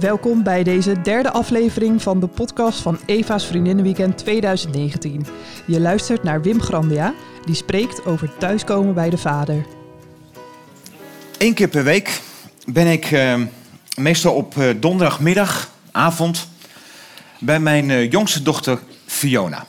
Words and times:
Welkom 0.00 0.42
bij 0.42 0.62
deze 0.62 1.00
derde 1.00 1.30
aflevering 1.30 2.02
van 2.02 2.20
de 2.20 2.26
podcast 2.26 2.80
van 2.80 2.98
Eva's 3.06 3.46
Vriendinnenweekend 3.46 4.18
2019. 4.18 5.26
Je 5.66 5.80
luistert 5.80 6.22
naar 6.22 6.42
Wim 6.42 6.60
Grandia, 6.60 7.14
die 7.44 7.54
spreekt 7.54 8.04
over 8.04 8.36
thuiskomen 8.38 8.94
bij 8.94 9.10
de 9.10 9.18
vader. 9.18 9.66
Eén 11.38 11.54
keer 11.54 11.68
per 11.68 11.84
week 11.84 12.20
ben 12.66 12.86
ik 12.86 13.10
uh, 13.10 13.34
meestal 13.96 14.34
op 14.34 14.54
uh, 14.54 14.70
donderdagmiddag, 14.80 15.70
avond, 15.90 16.48
bij 17.38 17.60
mijn 17.60 17.88
uh, 17.88 18.10
jongste 18.10 18.42
dochter 18.42 18.78
Fiona. 19.06 19.66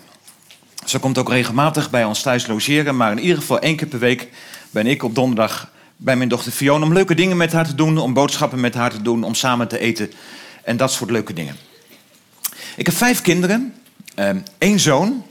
Ze 0.86 1.00
komt 1.00 1.18
ook 1.18 1.30
regelmatig 1.30 1.90
bij 1.90 2.06
ons 2.06 2.22
thuis 2.22 2.48
logeren, 2.48 2.98
maar 2.98 3.12
in 3.12 3.20
ieder 3.20 3.38
geval 3.38 3.60
één 3.60 3.76
keer 3.76 3.88
per 3.88 4.00
week 4.00 4.30
ben 4.70 4.88
ik 4.88 5.04
op 5.04 5.16
donderdag 5.16 5.72
bij 6.04 6.16
mijn 6.16 6.30
dochter 6.30 6.52
Fiona 6.52 6.86
om 6.86 6.94
leuke 6.94 7.16
dingen 7.16 7.38
met 7.38 7.52
haar 7.52 7.66
te 7.66 7.76
doen, 7.76 7.98
om 7.98 8.14
boodschappen 8.14 8.60
met 8.60 8.74
haar 8.74 8.92
te 8.92 9.02
doen, 9.02 9.24
om 9.24 9.36
samen 9.36 9.68
te 9.68 9.80
eten 9.80 10.12
en 10.64 10.78
dat 10.78 10.92
soort 10.92 11.12
leuke 11.12 11.34
dingen. 11.34 11.56
Ik 12.76 12.86
heb 12.86 12.96
vijf 12.96 13.22
kinderen, 13.22 13.74
eh, 14.16 14.30
één 14.58 14.80
zoon 14.80 15.26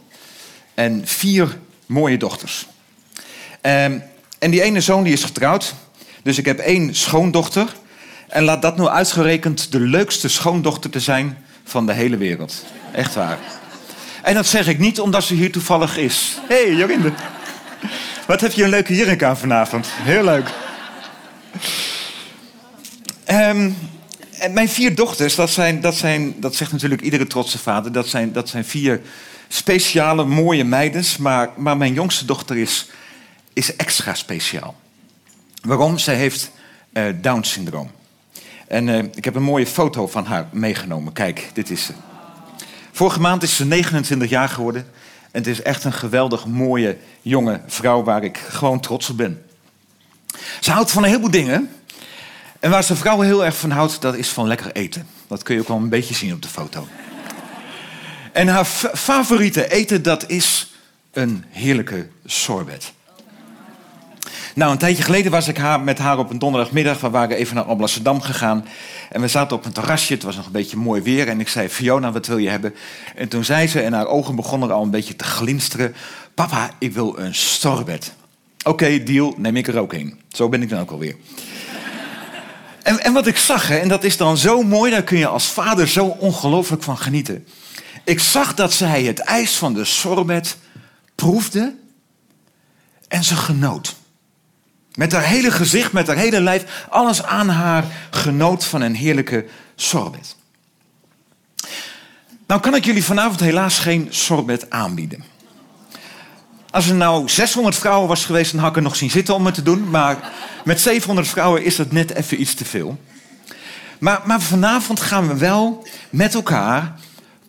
en 0.74 1.02
vier 1.04 1.58
mooie 1.86 2.16
dochters. 2.16 2.66
Eh, 3.60 3.84
en 4.38 4.50
die 4.50 4.62
ene 4.62 4.80
zoon 4.80 5.02
die 5.02 5.12
is 5.12 5.24
getrouwd, 5.24 5.74
dus 6.22 6.38
ik 6.38 6.44
heb 6.44 6.58
één 6.58 6.94
schoondochter. 6.94 7.74
En 8.28 8.44
laat 8.44 8.62
dat 8.62 8.76
nou 8.76 8.88
uitgerekend 8.88 9.72
de 9.72 9.80
leukste 9.80 10.28
schoondochter 10.28 10.90
te 10.90 11.00
zijn 11.00 11.44
van 11.64 11.86
de 11.86 11.92
hele 11.92 12.16
wereld. 12.16 12.64
Echt 12.92 13.14
waar. 13.14 13.38
En 14.22 14.34
dat 14.34 14.46
zeg 14.46 14.68
ik 14.68 14.78
niet 14.78 15.00
omdat 15.00 15.24
ze 15.24 15.34
hier 15.34 15.52
toevallig 15.52 15.96
is. 15.96 16.38
Hey, 16.48 16.74
Jorinde. 16.74 17.12
Wat 18.26 18.40
heb 18.40 18.52
je 18.52 18.62
een 18.62 18.70
leuke 18.70 18.94
jurk 18.94 19.22
aan 19.22 19.38
vanavond. 19.38 19.88
Heel 19.90 20.24
leuk. 20.24 20.50
Um, 23.30 23.76
en 24.38 24.52
mijn 24.52 24.68
vier 24.68 24.94
dochters, 24.94 25.34
dat, 25.34 25.50
zijn, 25.50 25.80
dat, 25.80 25.94
zijn, 25.94 26.40
dat 26.40 26.54
zegt 26.54 26.72
natuurlijk 26.72 27.00
iedere 27.00 27.26
trotse 27.26 27.58
vader... 27.58 27.92
dat 27.92 28.08
zijn, 28.08 28.32
dat 28.32 28.48
zijn 28.48 28.64
vier 28.64 29.00
speciale, 29.48 30.24
mooie 30.24 30.64
meidens. 30.64 31.16
Maar, 31.16 31.50
maar 31.56 31.76
mijn 31.76 31.92
jongste 31.92 32.24
dochter 32.24 32.56
is, 32.56 32.88
is 33.52 33.76
extra 33.76 34.14
speciaal. 34.14 34.74
Waarom? 35.62 35.98
Zij 35.98 36.14
heeft 36.14 36.50
uh, 36.92 37.04
Down-syndroom. 37.20 37.90
En 38.68 38.86
uh, 38.88 38.98
ik 38.98 39.24
heb 39.24 39.34
een 39.34 39.42
mooie 39.42 39.66
foto 39.66 40.06
van 40.06 40.24
haar 40.24 40.48
meegenomen. 40.52 41.12
Kijk, 41.12 41.50
dit 41.52 41.70
is 41.70 41.84
ze. 41.84 41.92
Vorige 42.92 43.20
maand 43.20 43.42
is 43.42 43.56
ze 43.56 43.64
29 43.64 44.28
jaar 44.28 44.48
geworden. 44.48 44.86
En 45.30 45.38
het 45.38 45.46
is 45.46 45.62
echt 45.62 45.84
een 45.84 45.92
geweldig 45.92 46.46
mooie 46.46 46.96
jonge 47.22 47.60
vrouw 47.66 48.02
waar 48.02 48.24
ik 48.24 48.36
gewoon 48.36 48.80
trots 48.80 49.10
op 49.10 49.16
ben. 49.16 49.42
Ze 50.60 50.70
houdt 50.70 50.90
van 50.90 51.02
een 51.02 51.08
heleboel 51.08 51.30
dingen. 51.30 51.70
En 52.60 52.70
waar 52.70 52.84
ze 52.84 52.96
vrouw 52.96 53.20
heel 53.20 53.44
erg 53.44 53.56
van 53.56 53.70
houdt, 53.70 54.00
dat 54.00 54.14
is 54.14 54.28
van 54.28 54.46
lekker 54.46 54.72
eten. 54.72 55.06
Dat 55.28 55.42
kun 55.42 55.54
je 55.54 55.60
ook 55.60 55.68
wel 55.68 55.76
een 55.76 55.88
beetje 55.88 56.14
zien 56.14 56.32
op 56.32 56.42
de 56.42 56.48
foto. 56.48 56.86
En 58.32 58.48
haar 58.48 58.64
favoriete 58.94 59.72
eten, 59.72 60.02
dat 60.02 60.28
is 60.28 60.72
een 61.12 61.44
heerlijke 61.50 62.08
sorbet. 62.24 62.92
Nou, 64.54 64.72
een 64.72 64.78
tijdje 64.78 65.02
geleden 65.02 65.30
was 65.30 65.48
ik 65.48 65.56
haar, 65.56 65.80
met 65.80 65.98
haar 65.98 66.18
op 66.18 66.30
een 66.30 66.38
donderdagmiddag. 66.38 67.00
We 67.00 67.10
waren 67.10 67.36
even 67.36 67.54
naar 67.54 67.64
Amsterdam 67.64 68.20
gegaan. 68.20 68.66
En 69.10 69.20
we 69.20 69.28
zaten 69.28 69.56
op 69.56 69.64
een 69.64 69.72
terrasje. 69.72 70.12
Het 70.12 70.22
was 70.22 70.36
nog 70.36 70.46
een 70.46 70.52
beetje 70.52 70.76
mooi 70.76 71.02
weer. 71.02 71.28
En 71.28 71.40
ik 71.40 71.48
zei, 71.48 71.68
Fiona, 71.68 72.12
wat 72.12 72.26
wil 72.26 72.38
je 72.38 72.48
hebben? 72.48 72.74
En 73.14 73.28
toen 73.28 73.44
zei 73.44 73.66
ze, 73.66 73.80
en 73.80 73.92
haar 73.92 74.06
ogen 74.06 74.34
begonnen 74.34 74.70
al 74.70 74.82
een 74.82 74.90
beetje 74.90 75.16
te 75.16 75.24
glinsteren. 75.24 75.94
Papa, 76.34 76.70
ik 76.78 76.92
wil 76.92 77.18
een 77.18 77.34
sorbet. 77.34 78.12
Oké, 78.62 79.02
deal, 79.02 79.34
neem 79.36 79.56
ik 79.56 79.68
er 79.68 79.78
ook 79.78 79.92
een. 79.92 80.20
Zo 80.28 80.48
ben 80.48 80.62
ik 80.62 80.68
dan 80.68 80.80
ook 80.80 80.90
alweer. 80.90 81.16
En, 82.82 83.04
en 83.04 83.12
wat 83.12 83.26
ik 83.26 83.36
zag, 83.36 83.68
hè, 83.68 83.76
en 83.76 83.88
dat 83.88 84.04
is 84.04 84.16
dan 84.16 84.36
zo 84.36 84.62
mooi, 84.62 84.90
daar 84.90 85.02
kun 85.02 85.18
je 85.18 85.26
als 85.26 85.46
vader 85.46 85.88
zo 85.88 86.04
ongelooflijk 86.06 86.82
van 86.82 86.98
genieten. 86.98 87.46
Ik 88.04 88.20
zag 88.20 88.54
dat 88.54 88.72
zij 88.72 89.02
het 89.02 89.18
ijs 89.18 89.56
van 89.56 89.74
de 89.74 89.84
sorbet 89.84 90.56
proefde 91.14 91.74
en 93.08 93.24
ze 93.24 93.36
genoot. 93.36 93.96
Met 94.94 95.12
haar 95.12 95.24
hele 95.24 95.50
gezicht, 95.50 95.92
met 95.92 96.06
haar 96.06 96.16
hele 96.16 96.40
lijf, 96.40 96.86
alles 96.88 97.22
aan 97.22 97.48
haar 97.48 97.84
genoot 98.10 98.64
van 98.64 98.80
een 98.80 98.94
heerlijke 98.94 99.46
sorbet. 99.76 100.36
Nou 102.46 102.60
kan 102.60 102.74
ik 102.74 102.84
jullie 102.84 103.04
vanavond 103.04 103.40
helaas 103.40 103.78
geen 103.78 104.06
sorbet 104.10 104.70
aanbieden. 104.70 105.24
Als 106.70 106.88
er 106.88 106.94
nou 106.94 107.28
600 107.28 107.76
vrouwen 107.76 108.08
was 108.08 108.24
geweest, 108.24 108.52
dan 108.52 108.60
had 108.60 108.70
ik 108.70 108.76
er 108.76 108.82
nog 108.82 108.96
zien 108.96 109.10
zitten 109.10 109.34
om 109.34 109.46
het 109.46 109.54
te 109.54 109.62
doen. 109.62 109.90
Maar 109.90 110.32
met 110.64 110.80
700 110.80 111.28
vrouwen 111.28 111.64
is 111.64 111.76
dat 111.76 111.92
net 111.92 112.14
even 112.14 112.40
iets 112.40 112.54
te 112.54 112.64
veel. 112.64 112.98
Maar, 113.98 114.20
maar 114.24 114.40
vanavond 114.40 115.00
gaan 115.00 115.28
we 115.28 115.36
wel 115.36 115.86
met 116.10 116.34
elkaar 116.34 116.94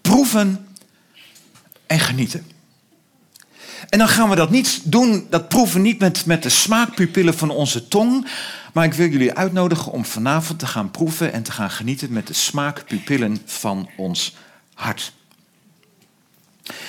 proeven 0.02 0.68
en 1.88 2.00
genieten. 2.00 2.46
En 3.90 4.00
dan 4.00 4.08
gaan 4.08 4.30
we 4.30 4.36
dat 4.36 4.50
niet 4.50 4.82
doen, 4.84 5.28
dat 5.30 5.50
proeven 5.50 5.82
niet 5.82 6.00
met, 6.00 6.26
met 6.26 6.44
de 6.44 6.50
smaakpupillen 6.50 7.38
van 7.38 7.50
onze 7.50 7.88
tong. 7.88 8.28
Maar 8.74 8.86
ik 8.86 8.94
wil 8.94 9.08
jullie 9.08 9.34
uitnodigen 9.34 9.92
om 9.92 10.06
vanavond 10.06 10.60
te 10.60 10.68
gaan 10.68 10.92
proeven 10.92 11.34
en 11.34 11.44
te 11.44 11.52
gaan 11.52 11.70
genieten 11.70 12.14
met 12.14 12.28
de 12.28 12.34
smaakpupillen 12.34 13.42
van 13.46 13.90
ons 13.98 14.36
hart. 14.74 15.14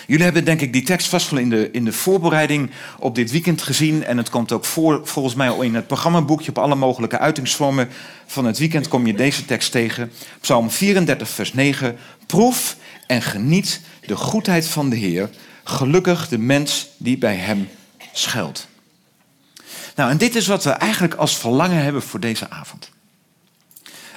Jullie 0.06 0.24
hebben 0.24 0.44
denk 0.44 0.60
ik 0.60 0.72
die 0.72 0.82
tekst 0.82 1.08
vast 1.08 1.30
wel 1.30 1.40
in 1.40 1.50
de, 1.50 1.70
in 1.70 1.84
de 1.84 1.92
voorbereiding 1.92 2.70
op 2.98 3.14
dit 3.14 3.30
weekend 3.30 3.62
gezien. 3.62 4.04
En 4.04 4.16
het 4.16 4.30
komt 4.30 4.52
ook 4.52 4.64
voor, 4.64 5.00
volgens 5.04 5.34
mij 5.34 5.48
al 5.48 5.62
in 5.62 5.74
het 5.74 5.86
programmaboekje 5.86 6.48
op 6.48 6.58
alle 6.58 6.74
mogelijke 6.74 7.18
uitingsvormen 7.18 7.88
van 8.26 8.44
het 8.44 8.58
weekend 8.58 8.88
kom 8.88 9.06
je 9.06 9.14
deze 9.14 9.44
tekst 9.44 9.72
tegen. 9.72 10.12
Psalm 10.40 10.70
34, 10.70 11.28
vers 11.28 11.52
9. 11.52 11.96
Proef 12.26 12.76
en 13.06 13.22
geniet 13.22 13.80
de 14.06 14.16
goedheid 14.16 14.68
van 14.68 14.90
de 14.90 14.96
Heer. 14.96 15.30
Gelukkig 15.64 16.28
de 16.28 16.38
mens 16.38 16.88
die 16.96 17.18
bij 17.18 17.36
hem 17.36 17.68
schuilt. 18.12 18.66
Nou, 19.96 20.10
en 20.10 20.16
dit 20.16 20.34
is 20.34 20.46
wat 20.46 20.64
we 20.64 20.70
eigenlijk 20.70 21.14
als 21.14 21.36
verlangen 21.36 21.82
hebben 21.82 22.02
voor 22.02 22.20
deze 22.20 22.50
avond. 22.50 22.90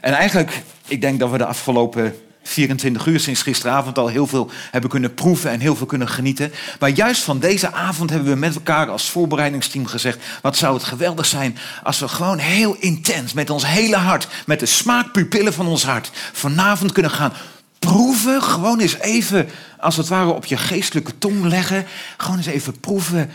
En 0.01 0.13
eigenlijk, 0.13 0.61
ik 0.87 1.01
denk 1.01 1.19
dat 1.19 1.31
we 1.31 1.37
de 1.37 1.45
afgelopen 1.45 2.15
24 2.47 3.05
uur 3.05 3.19
sinds 3.19 3.41
gisteravond 3.41 3.97
al 3.97 4.07
heel 4.07 4.27
veel 4.27 4.49
hebben 4.71 4.89
kunnen 4.89 5.13
proeven 5.13 5.51
en 5.51 5.59
heel 5.59 5.75
veel 5.75 5.85
kunnen 5.85 6.09
genieten. 6.09 6.51
Maar 6.79 6.89
juist 6.89 7.23
van 7.23 7.39
deze 7.39 7.73
avond 7.73 8.09
hebben 8.09 8.29
we 8.29 8.39
met 8.39 8.55
elkaar 8.55 8.89
als 8.89 9.09
voorbereidingsteam 9.09 9.85
gezegd: 9.85 10.19
wat 10.41 10.57
zou 10.57 10.73
het 10.73 10.83
geweldig 10.83 11.25
zijn 11.25 11.57
als 11.83 11.99
we 11.99 12.07
gewoon 12.07 12.37
heel 12.37 12.75
intens, 12.79 13.33
met 13.33 13.49
ons 13.49 13.65
hele 13.65 13.97
hart, 13.97 14.27
met 14.45 14.59
de 14.59 14.65
smaakpupillen 14.65 15.53
van 15.53 15.67
ons 15.67 15.83
hart, 15.83 16.11
vanavond 16.33 16.91
kunnen 16.91 17.11
gaan 17.11 17.33
proeven. 17.79 18.43
Gewoon 18.43 18.79
eens 18.79 18.99
even, 18.99 19.49
als 19.79 19.97
het 19.97 20.07
ware, 20.07 20.29
op 20.29 20.45
je 20.45 20.57
geestelijke 20.57 21.17
tong 21.17 21.45
leggen. 21.45 21.85
Gewoon 22.17 22.37
eens 22.37 22.45
even 22.45 22.79
proeven 22.79 23.31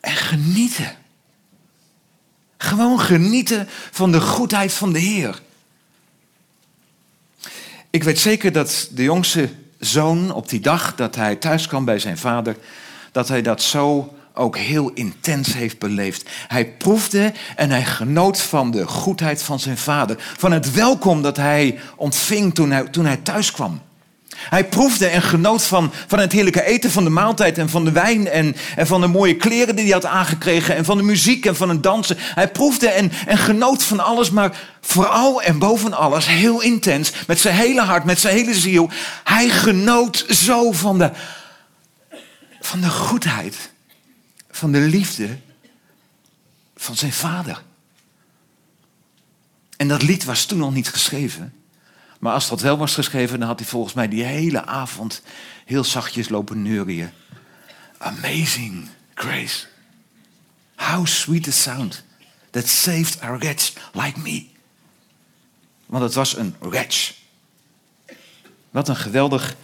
en 0.00 0.16
genieten. 0.16 0.92
Gewoon 2.58 3.00
genieten 3.00 3.68
van 3.90 4.12
de 4.12 4.20
goedheid 4.20 4.72
van 4.72 4.92
de 4.92 4.98
Heer. 4.98 5.40
Ik 7.92 8.04
weet 8.04 8.18
zeker 8.18 8.52
dat 8.52 8.88
de 8.92 9.02
jongste 9.02 9.48
zoon 9.78 10.34
op 10.34 10.48
die 10.48 10.60
dag 10.60 10.94
dat 10.94 11.14
hij 11.14 11.36
thuis 11.36 11.66
kwam 11.66 11.84
bij 11.84 11.98
zijn 11.98 12.18
vader, 12.18 12.56
dat 13.12 13.28
hij 13.28 13.42
dat 13.42 13.62
zo 13.62 14.14
ook 14.34 14.56
heel 14.56 14.90
intens 14.90 15.52
heeft 15.52 15.78
beleefd. 15.78 16.30
Hij 16.48 16.66
proefde 16.66 17.32
en 17.56 17.70
hij 17.70 17.84
genoot 17.84 18.40
van 18.40 18.70
de 18.70 18.86
goedheid 18.86 19.42
van 19.42 19.60
zijn 19.60 19.78
vader, 19.78 20.16
van 20.36 20.52
het 20.52 20.72
welkom 20.72 21.22
dat 21.22 21.36
hij 21.36 21.78
ontving 21.96 22.54
toen 22.54 22.70
hij, 22.70 22.82
toen 22.82 23.06
hij 23.06 23.16
thuis 23.16 23.52
kwam. 23.52 23.80
Hij 24.36 24.68
proefde 24.68 25.06
en 25.06 25.22
genoot 25.22 25.62
van, 25.62 25.92
van 26.06 26.18
het 26.18 26.32
heerlijke 26.32 26.64
eten, 26.64 26.90
van 26.90 27.04
de 27.04 27.10
maaltijd 27.10 27.58
en 27.58 27.68
van 27.68 27.84
de 27.84 27.92
wijn 27.92 28.28
en, 28.28 28.56
en 28.76 28.86
van 28.86 29.00
de 29.00 29.06
mooie 29.06 29.36
kleren 29.36 29.76
die 29.76 29.84
hij 29.84 29.94
had 29.94 30.04
aangekregen 30.04 30.76
en 30.76 30.84
van 30.84 30.96
de 30.96 31.02
muziek 31.02 31.46
en 31.46 31.56
van 31.56 31.68
het 31.68 31.82
dansen. 31.82 32.16
Hij 32.18 32.50
proefde 32.50 32.88
en, 32.88 33.12
en 33.26 33.38
genoot 33.38 33.82
van 33.82 34.00
alles, 34.00 34.30
maar 34.30 34.60
vooral 34.80 35.42
en 35.42 35.58
boven 35.58 35.92
alles 35.92 36.26
heel 36.26 36.62
intens, 36.62 37.12
met 37.26 37.40
zijn 37.40 37.54
hele 37.54 37.82
hart, 37.82 38.04
met 38.04 38.20
zijn 38.20 38.36
hele 38.36 38.54
ziel. 38.54 38.90
Hij 39.24 39.48
genoot 39.48 40.24
zo 40.28 40.72
van 40.72 40.98
de, 40.98 41.10
van 42.60 42.80
de 42.80 42.90
goedheid, 42.90 43.70
van 44.50 44.72
de 44.72 44.80
liefde 44.80 45.28
van 46.76 46.96
zijn 46.96 47.12
vader. 47.12 47.62
En 49.76 49.88
dat 49.88 50.02
lied 50.02 50.24
was 50.24 50.44
toen 50.44 50.58
nog 50.58 50.74
niet 50.74 50.88
geschreven. 50.88 51.61
Maar 52.22 52.32
als 52.32 52.48
dat 52.48 52.60
wel 52.60 52.78
was 52.78 52.94
geschreven, 52.94 53.38
dan 53.38 53.48
had 53.48 53.58
hij 53.58 53.68
volgens 53.68 53.94
mij 53.94 54.08
die 54.08 54.22
hele 54.22 54.64
avond 54.64 55.22
heel 55.64 55.84
zachtjes 55.84 56.28
lopen 56.28 56.62
neurien. 56.62 57.10
Amazing 57.98 58.88
grace. 59.14 59.66
How 60.76 61.06
sweet 61.06 61.42
the 61.42 61.52
sound 61.52 62.04
that 62.50 62.68
saved 62.68 63.22
a 63.22 63.36
wretch 63.36 63.72
like 63.92 64.18
me. 64.18 64.46
Want 65.86 66.02
het 66.02 66.14
was 66.14 66.36
een 66.36 66.54
wretch. 66.58 67.14
Wat 68.70 68.88
een 68.88 68.96
geweldig 68.96 69.56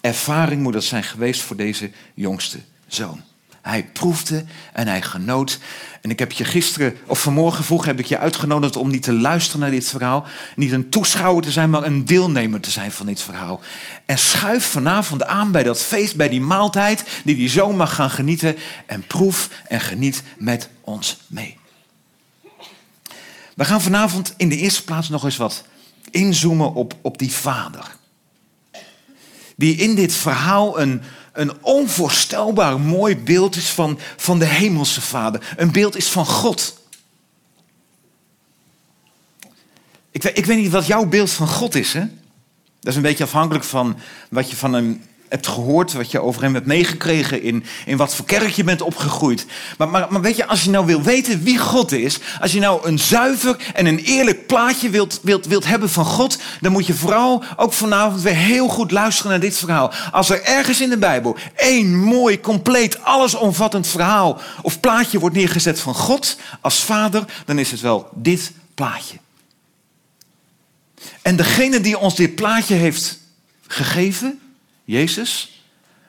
ervaring 0.00 0.62
moet 0.62 0.72
dat 0.72 0.84
zijn 0.84 1.04
geweest 1.04 1.40
voor 1.40 1.56
deze 1.56 1.90
jongste 2.14 2.60
zoon. 2.86 3.22
Hij 3.66 3.84
proefde 3.92 4.44
en 4.72 4.88
hij 4.88 5.02
genoot. 5.02 5.58
En 6.00 6.10
ik 6.10 6.18
heb 6.18 6.32
je 6.32 6.44
gisteren 6.44 6.96
of 7.06 7.22
vanmorgen 7.22 7.64
vroeg 7.64 7.84
heb 7.84 7.98
ik 7.98 8.06
je 8.06 8.18
uitgenodigd 8.18 8.76
om 8.76 8.90
niet 8.90 9.02
te 9.02 9.12
luisteren 9.12 9.60
naar 9.60 9.70
dit 9.70 9.88
verhaal. 9.88 10.26
Niet 10.56 10.72
een 10.72 10.88
toeschouwer 10.88 11.42
te 11.42 11.50
zijn, 11.50 11.70
maar 11.70 11.84
een 11.84 12.04
deelnemer 12.04 12.60
te 12.60 12.70
zijn 12.70 12.92
van 12.92 13.06
dit 13.06 13.20
verhaal. 13.20 13.60
En 14.04 14.18
schuif 14.18 14.64
vanavond 14.64 15.24
aan 15.24 15.50
bij 15.50 15.62
dat 15.62 15.82
feest, 15.82 16.16
bij 16.16 16.28
die 16.28 16.40
maaltijd, 16.40 17.04
die 17.24 17.36
die 17.36 17.48
zoon 17.48 17.76
mag 17.76 17.94
gaan 17.94 18.10
genieten. 18.10 18.56
En 18.86 19.06
proef 19.06 19.48
en 19.68 19.80
geniet 19.80 20.22
met 20.38 20.68
ons 20.80 21.18
mee. 21.26 21.58
We 23.54 23.64
gaan 23.64 23.82
vanavond 23.82 24.34
in 24.36 24.48
de 24.48 24.56
eerste 24.56 24.84
plaats 24.84 25.08
nog 25.08 25.24
eens 25.24 25.36
wat 25.36 25.64
inzoomen 26.10 26.74
op, 26.74 26.94
op 27.00 27.18
die 27.18 27.32
vader. 27.32 27.96
Die 29.58 29.76
in 29.76 29.94
dit 29.94 30.12
verhaal 30.12 30.80
een, 30.80 31.02
een 31.32 31.52
onvoorstelbaar 31.60 32.80
mooi 32.80 33.16
beeld 33.16 33.56
is 33.56 33.68
van, 33.68 33.98
van 34.16 34.38
de 34.38 34.44
hemelse 34.44 35.00
vader. 35.00 35.54
Een 35.56 35.72
beeld 35.72 35.96
is 35.96 36.08
van 36.08 36.26
God. 36.26 36.80
Ik, 40.10 40.24
ik 40.24 40.46
weet 40.46 40.58
niet 40.58 40.70
wat 40.70 40.86
jouw 40.86 41.06
beeld 41.06 41.30
van 41.30 41.48
God 41.48 41.74
is. 41.74 41.92
Hè? 41.92 42.00
Dat 42.80 42.90
is 42.90 42.96
een 42.96 43.02
beetje 43.02 43.24
afhankelijk 43.24 43.64
van 43.64 43.98
wat 44.30 44.50
je 44.50 44.56
van 44.56 44.72
hem 44.72 45.02
hebt 45.28 45.46
gehoord, 45.46 45.92
wat 45.92 46.10
je 46.10 46.20
over 46.20 46.42
hem 46.42 46.54
hebt 46.54 46.66
meegekregen, 46.66 47.42
in, 47.42 47.64
in 47.86 47.96
wat 47.96 48.14
voor 48.14 48.24
kerk 48.24 48.48
je 48.48 48.64
bent 48.64 48.82
opgegroeid. 48.82 49.46
Maar, 49.78 49.88
maar, 49.88 50.06
maar 50.10 50.20
weet 50.20 50.36
je, 50.36 50.46
als 50.46 50.64
je 50.64 50.70
nou 50.70 50.86
wil 50.86 51.02
weten 51.02 51.42
wie 51.42 51.58
God 51.58 51.92
is, 51.92 52.18
als 52.40 52.52
je 52.52 52.60
nou 52.60 52.88
een 52.88 52.98
zuiver 52.98 53.56
en 53.74 53.86
een 53.86 53.98
eerlijk 53.98 54.46
plaatje 54.46 54.90
wilt, 54.90 55.20
wilt, 55.22 55.46
wilt 55.46 55.66
hebben 55.66 55.90
van 55.90 56.04
God, 56.04 56.38
dan 56.60 56.72
moet 56.72 56.86
je 56.86 56.94
vooral 56.94 57.44
ook 57.56 57.72
vanavond 57.72 58.22
weer 58.22 58.34
heel 58.34 58.68
goed 58.68 58.90
luisteren 58.90 59.30
naar 59.30 59.40
dit 59.40 59.56
verhaal. 59.56 59.92
Als 60.12 60.30
er 60.30 60.42
ergens 60.42 60.80
in 60.80 60.90
de 60.90 60.98
Bijbel 60.98 61.36
één 61.56 61.94
mooi, 61.96 62.40
compleet, 62.40 63.02
allesomvattend 63.02 63.86
verhaal 63.86 64.40
of 64.62 64.80
plaatje 64.80 65.18
wordt 65.18 65.36
neergezet 65.36 65.80
van 65.80 65.94
God 65.94 66.36
als 66.60 66.84
vader, 66.84 67.24
dan 67.44 67.58
is 67.58 67.70
het 67.70 67.80
wel 67.80 68.08
dit 68.14 68.52
plaatje. 68.74 69.16
En 71.22 71.36
degene 71.36 71.80
die 71.80 71.98
ons 71.98 72.14
dit 72.14 72.34
plaatje 72.34 72.74
heeft 72.74 73.18
gegeven, 73.66 74.40
Jezus, 74.86 75.62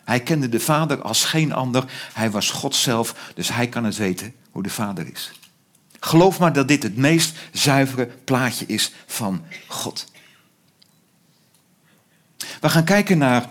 hij 0.03 0.19
kende 0.19 0.49
de 0.49 0.59
Vader 0.59 1.01
als 1.01 1.25
geen 1.25 1.53
ander. 1.53 1.83
Hij 2.13 2.31
was 2.31 2.49
God 2.49 2.75
zelf, 2.75 3.31
dus 3.35 3.49
hij 3.49 3.67
kan 3.67 3.83
het 3.83 3.97
weten 3.97 4.33
hoe 4.51 4.63
de 4.63 4.69
Vader 4.69 5.11
is. 5.11 5.31
Geloof 5.99 6.39
maar 6.39 6.53
dat 6.53 6.67
dit 6.67 6.83
het 6.83 6.97
meest 6.97 7.37
zuivere 7.51 8.05
plaatje 8.05 8.65
is 8.65 8.91
van 9.05 9.45
God. 9.67 10.11
We 12.59 12.69
gaan 12.69 12.83
kijken 12.83 13.17
naar 13.17 13.49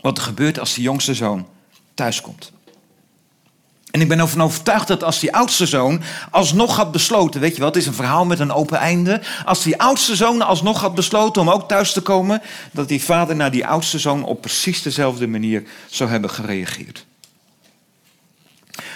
wat 0.00 0.16
er 0.16 0.24
gebeurt 0.24 0.58
als 0.58 0.74
de 0.74 0.82
jongste 0.82 1.14
zoon 1.14 1.48
thuiskomt. 1.94 2.52
En 3.92 4.00
ik 4.00 4.08
ben 4.08 4.18
ervan 4.18 4.42
overtuigd 4.42 4.88
dat 4.88 5.04
als 5.04 5.20
die 5.20 5.34
oudste 5.34 5.66
zoon 5.66 6.02
alsnog 6.30 6.76
had 6.76 6.92
besloten, 6.92 7.40
weet 7.40 7.54
je 7.56 7.62
wat, 7.62 7.74
het 7.74 7.82
is 7.82 7.88
een 7.88 7.94
verhaal 7.94 8.24
met 8.24 8.38
een 8.38 8.52
open 8.52 8.78
einde. 8.78 9.20
Als 9.44 9.62
die 9.62 9.80
oudste 9.80 10.16
zoon 10.16 10.42
alsnog 10.42 10.80
had 10.80 10.94
besloten 10.94 11.42
om 11.42 11.50
ook 11.50 11.68
thuis 11.68 11.92
te 11.92 12.00
komen, 12.00 12.42
dat 12.70 12.88
die 12.88 13.02
vader 13.02 13.36
naar 13.36 13.50
die 13.50 13.66
oudste 13.66 13.98
zoon 13.98 14.24
op 14.24 14.40
precies 14.40 14.82
dezelfde 14.82 15.26
manier 15.26 15.62
zou 15.86 16.10
hebben 16.10 16.30
gereageerd. 16.30 17.06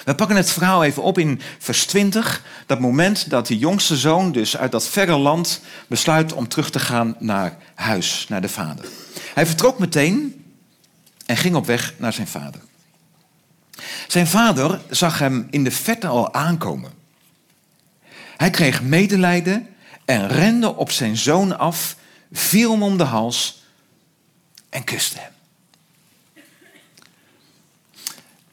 We 0.05 0.15
pakken 0.15 0.37
het 0.37 0.51
verhaal 0.51 0.85
even 0.85 1.03
op 1.03 1.19
in 1.19 1.41
vers 1.59 1.87
20. 1.87 2.43
Dat 2.67 2.81
moment 2.81 3.31
dat 3.31 3.47
die 3.47 3.59
jongste 3.59 3.97
zoon 3.97 4.33
dus 4.33 4.57
uit 4.57 4.73
dat 4.73 4.89
verre 4.89 5.17
land 5.17 5.61
besluit 5.87 6.33
om 6.33 6.49
terug 6.49 6.71
te 6.71 6.79
gaan 6.79 7.17
naar 7.19 7.57
huis, 7.75 8.27
naar 8.29 8.41
de 8.41 8.49
vader. 8.49 8.85
Hij 9.35 9.47
vertrok 9.47 9.79
meteen 9.79 10.45
en 11.27 11.37
ging 11.37 11.55
op 11.55 11.67
weg 11.67 11.95
naar 11.97 12.13
zijn 12.13 12.29
vader. 12.29 12.61
Zijn 14.07 14.27
vader 14.27 14.81
zag 14.91 15.19
hem 15.19 15.47
in 15.51 15.65
de 15.65 15.71
verte 15.71 16.07
al 16.07 16.35
aankomen. 16.35 16.93
Hij 18.37 18.51
kreeg 18.51 18.83
medelijden 18.83 19.69
en 20.05 20.29
rende 20.29 20.77
op 20.77 20.91
zijn 20.91 21.17
zoon 21.17 21.59
af, 21.59 21.97
viel 22.33 22.71
hem 22.71 22.83
om 22.83 22.97
de 22.97 23.05
hals 23.05 23.63
en 24.69 24.85
kuste 24.85 25.19
hem. 25.19 25.33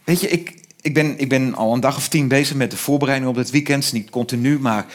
Weet 0.04 0.22
je, 0.22 0.30
ik, 0.30 0.54
ik, 0.82 0.94
ben, 0.94 1.20
ik 1.20 1.30
ben 1.30 1.56
al 1.56 1.74
een 1.74 1.80
dag 1.80 1.98
of 1.98 2.08
tien 2.08 2.28
bezig 2.28 2.56
met 2.56 2.72
de 2.72 2.78
voorbereiding 2.78 3.30
op 3.30 3.36
het 3.38 3.50
weekend. 3.50 3.92
Niet 3.94 4.10
continu, 4.10 4.60
maar. 4.60 4.86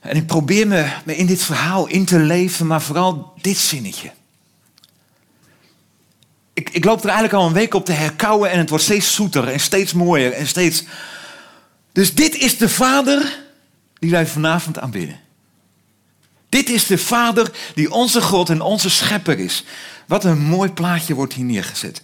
En 0.00 0.16
ik 0.16 0.26
probeer 0.26 0.66
me, 0.66 0.92
me 1.04 1.16
in 1.16 1.26
dit 1.26 1.42
verhaal 1.42 1.86
in 1.86 2.04
te 2.04 2.18
leven, 2.18 2.66
maar 2.66 2.82
vooral 2.82 3.32
dit 3.40 3.56
zinnetje 3.56 4.10
ik, 6.76 6.84
loop 6.84 6.98
er 6.98 7.04
eigenlijk 7.04 7.34
al 7.34 7.46
een 7.46 7.52
week 7.52 7.74
op 7.74 7.84
te 7.84 7.92
herkauwen 7.92 8.50
en 8.50 8.58
het 8.58 8.68
wordt 8.68 8.84
steeds 8.84 9.14
zoeter 9.14 9.48
en 9.48 9.60
steeds 9.60 9.92
mooier 9.92 10.32
en 10.32 10.46
steeds. 10.46 10.84
Dus 11.92 12.14
dit 12.14 12.36
is 12.36 12.58
de 12.58 12.68
Vader 12.68 13.38
die 13.98 14.10
wij 14.10 14.26
vanavond 14.26 14.78
aanbidden. 14.78 15.20
Dit 16.48 16.68
is 16.68 16.86
de 16.86 16.98
Vader 16.98 17.50
die 17.74 17.92
onze 17.92 18.20
God 18.20 18.48
en 18.48 18.60
onze 18.60 18.90
Schepper 18.90 19.38
is. 19.38 19.64
Wat 20.06 20.24
een 20.24 20.38
mooi 20.38 20.70
plaatje 20.70 21.14
wordt 21.14 21.32
hier 21.32 21.44
neergezet. 21.44 22.02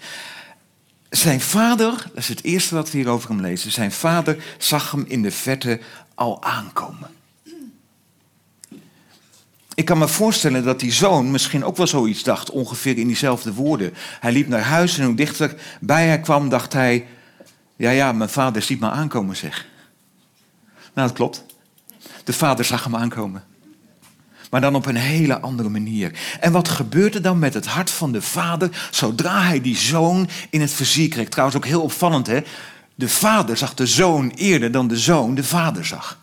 Zijn 1.11 1.41
vader, 1.41 1.91
dat 1.91 2.17
is 2.17 2.29
het 2.29 2.45
eerste 2.45 2.75
wat 2.75 2.91
we 2.91 2.99
hier 2.99 3.09
over 3.09 3.29
hem 3.29 3.41
lezen, 3.41 3.73
zijn 3.73 3.93
vader 3.93 4.37
zag 4.59 4.91
hem 4.91 5.05
in 5.09 5.23
de 5.23 5.31
verte 5.31 5.81
al 6.15 6.43
aankomen. 6.43 7.11
Ik 9.83 9.89
kan 9.89 9.99
me 9.99 10.09
voorstellen 10.09 10.65
dat 10.65 10.81
die 10.81 10.93
zoon 10.93 11.31
misschien 11.31 11.65
ook 11.65 11.77
wel 11.77 11.87
zoiets 11.87 12.23
dacht, 12.23 12.51
ongeveer 12.51 12.99
in 12.99 13.07
diezelfde 13.07 13.53
woorden. 13.53 13.95
Hij 14.21 14.33
liep 14.33 14.49
naar 14.49 14.63
huis 14.63 14.99
en 14.99 15.05
hoe 15.05 15.15
dichter 15.15 15.55
bij 15.81 16.07
hij 16.07 16.21
kwam, 16.21 16.49
dacht 16.49 16.73
hij: 16.73 17.07
Ja, 17.77 17.91
ja, 17.91 18.13
mijn 18.13 18.31
vader 18.31 18.63
ziet 18.63 18.81
me 18.81 18.91
aankomen, 18.91 19.37
zeg. 19.37 19.67
Nou, 20.95 21.09
dat 21.09 21.17
klopt. 21.17 21.45
De 22.25 22.33
vader 22.33 22.65
zag 22.65 22.85
hem 22.85 22.97
aankomen. 22.97 23.45
Maar 24.51 24.61
dan 24.61 24.75
op 24.75 24.87
een 24.87 24.97
hele 24.97 25.41
andere 25.41 25.69
manier. 25.69 26.19
En 26.41 26.53
wat 26.53 26.69
gebeurde 26.69 27.21
dan 27.21 27.39
met 27.39 27.55
het 27.55 27.67
hart 27.67 27.91
van 27.91 28.13
de 28.13 28.23
vader 28.23 28.89
zodra 28.91 29.43
hij 29.43 29.61
die 29.61 29.77
zoon 29.77 30.29
in 30.51 30.61
het 30.61 30.73
vizier 30.73 31.09
kreeg? 31.09 31.29
Trouwens 31.29 31.57
ook 31.57 31.67
heel 31.67 31.83
opvallend, 31.83 32.27
hè? 32.27 32.41
De 32.95 33.09
vader 33.09 33.57
zag 33.57 33.75
de 33.75 33.87
zoon 33.87 34.31
eerder 34.31 34.73
dan 34.73 34.89
de 34.89 34.99
zoon 34.99 35.35
de 35.35 35.45
vader 35.45 35.87
zag. 35.87 36.19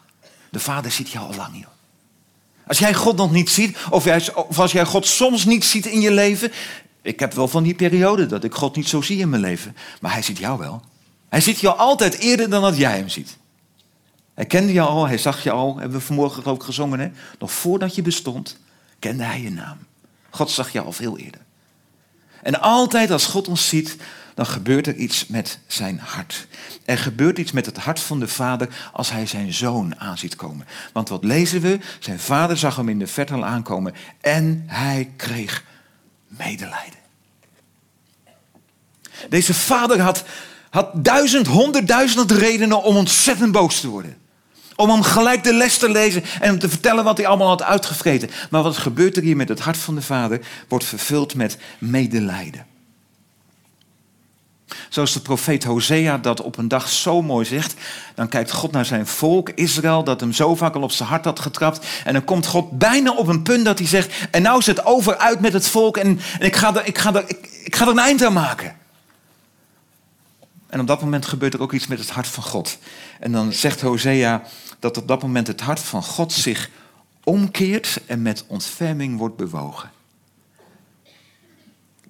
De 0.50 0.60
vader 0.60 0.92
ziet 0.92 1.10
je 1.10 1.20
al 1.20 1.36
lang, 1.36 1.54
joh. 1.54 1.78
Als 2.70 2.80
jij 2.80 2.94
God 2.94 3.16
nog 3.16 3.32
niet 3.32 3.50
ziet, 3.50 3.78
of, 3.90 4.08
of 4.36 4.60
als 4.60 4.72
jij 4.72 4.86
God 4.86 5.06
soms 5.06 5.46
niet 5.46 5.66
ziet 5.66 5.86
in 5.86 6.02
je 6.02 6.12
leven. 6.12 6.52
Ik 7.02 7.20
heb 7.20 7.34
wel 7.34 7.48
van 7.48 7.64
die 7.64 7.76
periode 7.76 8.26
dat 8.26 8.44
ik 8.44 8.54
God 8.54 8.76
niet 8.76 8.88
zo 8.88 9.02
zie 9.02 9.20
in 9.20 9.30
mijn 9.30 9.42
leven. 9.42 9.76
Maar 10.02 10.12
hij 10.12 10.22
ziet 10.22 10.38
jou 10.38 10.60
wel. 10.60 10.82
Hij 11.30 11.42
ziet 11.42 11.60
jou 11.60 11.78
altijd 11.78 12.18
eerder 12.18 12.50
dan 12.50 12.62
dat 12.62 12.78
jij 12.78 12.98
hem 12.98 13.10
ziet. 13.10 13.38
Hij 14.34 14.46
kende 14.46 14.74
je 14.74 14.82
al, 14.82 15.08
hij 15.08 15.18
zag 15.18 15.44
je 15.44 15.52
al, 15.52 15.78
hebben 15.78 15.98
we 15.98 16.06
vanmorgen 16.06 16.46
ook 16.46 16.64
gezongen. 16.64 17.00
Hè? 17.00 17.10
Nog 17.40 17.52
voordat 17.52 17.96
je 17.96 18.02
bestond, 18.02 18.58
kende 19.00 19.24
hij 19.24 19.42
je 19.42 19.52
naam. 19.52 19.78
God 20.30 20.52
zag 20.52 20.72
je 20.72 20.82
al 20.82 20.92
veel 20.92 21.18
eerder. 21.18 21.42
En 22.42 22.62
altijd 22.62 23.12
als 23.12 23.26
God 23.26 23.48
ons 23.48 23.68
ziet, 23.68 23.98
dan 24.40 24.48
gebeurt 24.48 24.88
er 24.88 24.96
iets 24.96 25.28
met 25.28 25.60
zijn 25.68 26.00
hart. 26.00 26.48
Er 26.86 26.98
gebeurt 26.98 27.38
iets 27.38 27.52
met 27.52 27.66
het 27.66 27.78
hart 27.78 28.00
van 28.00 28.20
de 28.20 28.28
vader 28.28 28.70
als 28.94 29.12
hij 29.12 29.26
zijn 29.26 29.54
zoon 29.54 30.00
aanziet 30.00 30.36
komen. 30.36 30.68
Want 30.94 31.10
wat 31.10 31.24
lezen 31.24 31.62
we? 31.62 31.80
Zijn 32.00 32.20
vader 32.20 32.58
zag 32.58 32.76
hem 32.76 32.90
in 32.90 33.00
de 33.00 33.08
verte 33.08 33.34
al 33.34 33.46
aankomen 33.46 33.94
en 34.22 34.64
hij 34.68 35.12
kreeg 35.16 35.64
medelijden. 36.28 37.00
Deze 39.30 39.54
vader 39.54 40.02
had, 40.02 40.24
had 40.70 41.06
duizend, 41.06 41.48
honderdduizend 41.48 42.32
redenen 42.32 42.84
om 42.84 42.96
ontzettend 42.96 43.52
boos 43.52 43.80
te 43.80 43.88
worden. 43.88 44.18
Om 44.76 44.90
hem 44.90 45.02
gelijk 45.02 45.44
de 45.44 45.54
les 45.54 45.78
te 45.78 45.90
lezen 45.90 46.24
en 46.24 46.48
hem 46.50 46.60
te 46.60 46.70
vertellen 46.70 47.04
wat 47.04 47.18
hij 47.18 47.28
allemaal 47.28 47.48
had 47.48 47.64
uitgevreten. 47.64 48.30
Maar 48.50 48.64
wat 48.64 48.78
gebeurt 48.78 49.18
er 49.18 49.24
hier 49.24 49.36
met 49.36 49.50
het 49.50 49.60
hart 49.60 49.78
van 49.78 49.96
de 49.96 50.02
vader? 50.02 50.40
Wordt 50.68 50.86
vervuld 50.86 51.36
met 51.36 51.58
medelijden. 51.80 52.69
Zoals 54.90 55.14
de 55.14 55.20
profeet 55.20 55.64
Hosea 55.64 56.18
dat 56.18 56.42
op 56.42 56.58
een 56.58 56.68
dag 56.68 56.90
zo 56.90 57.22
mooi 57.22 57.46
zegt. 57.46 57.74
Dan 58.16 58.28
kijkt 58.28 58.52
God 58.52 58.72
naar 58.72 58.86
zijn 58.86 59.08
volk, 59.08 59.50
Israël, 59.50 60.04
dat 60.04 60.20
hem 60.20 60.34
zo 60.34 60.56
vaak 60.56 60.76
al 60.76 60.82
op 60.82 60.92
zijn 60.92 61.10
hart 61.10 61.26
had 61.26 61.40
getrapt. 61.40 61.88
En 62.04 62.14
dan 62.14 62.24
komt 62.24 62.46
God 62.46 62.72
bijna 62.72 63.12
op 63.12 63.28
een 63.28 63.44
punt 63.44 63.66
dat 63.66 63.80
hij 63.80 63.88
zegt: 63.88 64.28
En 64.32 64.42
nou 64.42 64.60
is 64.60 64.66
het 64.66 64.86
over 64.86 65.18
uit 65.18 65.40
met 65.40 65.54
het 65.54 65.68
volk 65.68 65.98
en, 65.98 66.20
ik, 66.40 66.56
ga 66.56 66.76
er, 66.76 66.88
ik, 66.88 66.98
ga 66.98 67.14
er, 67.14 67.24
ik, 67.28 67.50
ik 67.64 67.76
ga 67.76 67.86
er 67.86 67.92
een 67.92 68.00
eind 68.00 68.24
aan 68.24 68.34
maken. 68.34 68.76
En 70.70 70.80
op 70.80 70.88
dat 70.88 71.02
moment 71.02 71.26
gebeurt 71.26 71.54
er 71.54 71.62
ook 71.62 71.74
iets 71.74 71.88
met 71.88 72.00
het 72.00 72.10
hart 72.10 72.28
van 72.28 72.44
God. 72.44 72.78
En 73.20 73.32
dan 73.32 73.54
zegt 73.54 73.82
Hosea 73.82 74.42
dat 74.80 74.98
op 74.98 75.08
dat 75.08 75.22
moment 75.22 75.48
het 75.48 75.62
hart 75.62 75.80
van 75.80 76.04
God 76.04 76.34
zich 76.34 76.70
omkeert 77.24 78.00
en 78.06 78.22
met 78.22 78.44
ontferming 78.48 79.18
wordt 79.18 79.36
bewogen. 79.36 79.92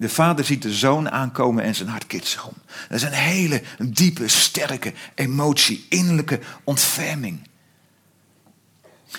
De 0.00 0.08
vader 0.08 0.44
ziet 0.44 0.62
de 0.62 0.74
zoon 0.74 1.10
aankomen 1.10 1.64
en 1.64 1.74
zijn 1.74 1.88
hart 1.88 2.14
zich 2.22 2.46
om. 2.46 2.54
Dat 2.88 2.98
is 2.98 3.02
een 3.02 3.12
hele 3.12 3.62
diepe, 3.78 4.28
sterke 4.28 4.92
emotie, 5.14 5.86
innerlijke 5.88 6.40
ontferming. 6.64 7.48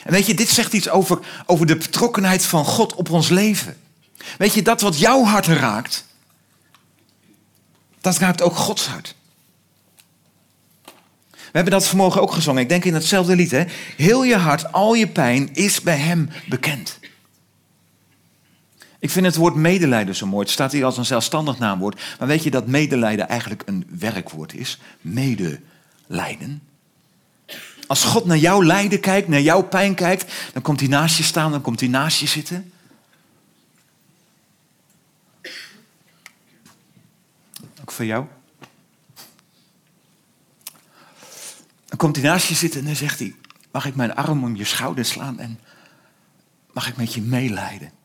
En 0.03 0.11
weet 0.11 0.25
je, 0.25 0.33
dit 0.33 0.49
zegt 0.49 0.73
iets 0.73 0.89
over, 0.89 1.19
over 1.45 1.65
de 1.65 1.75
betrokkenheid 1.75 2.45
van 2.45 2.65
God 2.65 2.95
op 2.95 3.09
ons 3.09 3.29
leven. 3.29 3.77
Weet 4.37 4.53
je, 4.53 4.61
dat 4.61 4.81
wat 4.81 4.99
jouw 4.99 5.23
hart 5.23 5.45
raakt, 5.45 6.05
dat 7.99 8.17
raakt 8.17 8.41
ook 8.41 8.55
Gods 8.55 8.87
hart. 8.87 9.15
We 11.31 11.57
hebben 11.57 11.73
dat 11.73 11.87
vanmorgen 11.87 12.21
ook 12.21 12.31
gezongen. 12.31 12.61
Ik 12.61 12.69
denk 12.69 12.85
in 12.85 12.93
hetzelfde 12.93 13.35
lied. 13.35 13.51
Hè? 13.51 13.63
Heel 13.97 14.23
je 14.23 14.37
hart, 14.37 14.71
al 14.71 14.93
je 14.93 15.07
pijn 15.07 15.53
is 15.53 15.81
bij 15.81 15.97
hem 15.97 16.29
bekend. 16.49 16.99
Ik 19.01 19.09
vind 19.09 19.25
het 19.25 19.35
woord 19.35 19.55
medelijden 19.55 20.15
zo 20.15 20.25
mooi. 20.25 20.43
Het 20.43 20.53
staat 20.53 20.71
hier 20.71 20.85
als 20.85 20.97
een 20.97 21.05
zelfstandig 21.05 21.59
naamwoord. 21.59 22.01
Maar 22.19 22.27
weet 22.27 22.43
je 22.43 22.51
dat 22.51 22.67
medelijden 22.67 23.27
eigenlijk 23.27 23.63
een 23.65 23.87
werkwoord 23.89 24.53
is? 24.53 24.79
Medelijden. 25.01 26.61
Als 27.87 28.03
God 28.03 28.25
naar 28.25 28.37
jouw 28.37 28.63
lijden 28.63 28.99
kijkt, 28.99 29.27
naar 29.27 29.41
jouw 29.41 29.63
pijn 29.63 29.95
kijkt, 29.95 30.33
dan 30.53 30.61
komt 30.61 30.79
hij 30.79 30.89
naast 30.89 31.17
je 31.17 31.23
staan, 31.23 31.51
dan 31.51 31.61
komt 31.61 31.79
hij 31.79 31.89
naast 31.89 32.19
je 32.19 32.27
zitten. 32.27 32.71
Ook 37.81 37.91
voor 37.91 38.05
jou. 38.05 38.25
Dan 41.85 41.97
komt 41.97 42.15
hij 42.15 42.25
naast 42.25 42.47
je 42.47 42.55
zitten 42.55 42.79
en 42.79 42.85
dan 42.85 42.95
zegt 42.95 43.19
hij: 43.19 43.35
Mag 43.71 43.85
ik 43.85 43.95
mijn 43.95 44.15
arm 44.15 44.43
om 44.43 44.55
je 44.55 44.65
schouder 44.65 45.05
slaan 45.05 45.39
en 45.39 45.59
mag 46.71 46.87
ik 46.87 46.97
met 46.97 47.13
je 47.13 47.21
meelijden? 47.21 48.00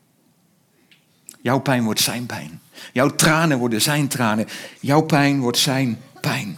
Jouw 1.47 1.59
pijn 1.59 1.83
wordt 1.83 1.99
zijn 1.99 2.25
pijn. 2.25 2.61
Jouw 2.93 3.15
tranen 3.15 3.57
worden 3.57 3.81
zijn 3.81 4.07
tranen. 4.07 4.47
Jouw 4.79 5.01
pijn 5.01 5.39
wordt 5.39 5.57
zijn 5.57 5.99
pijn. 6.21 6.57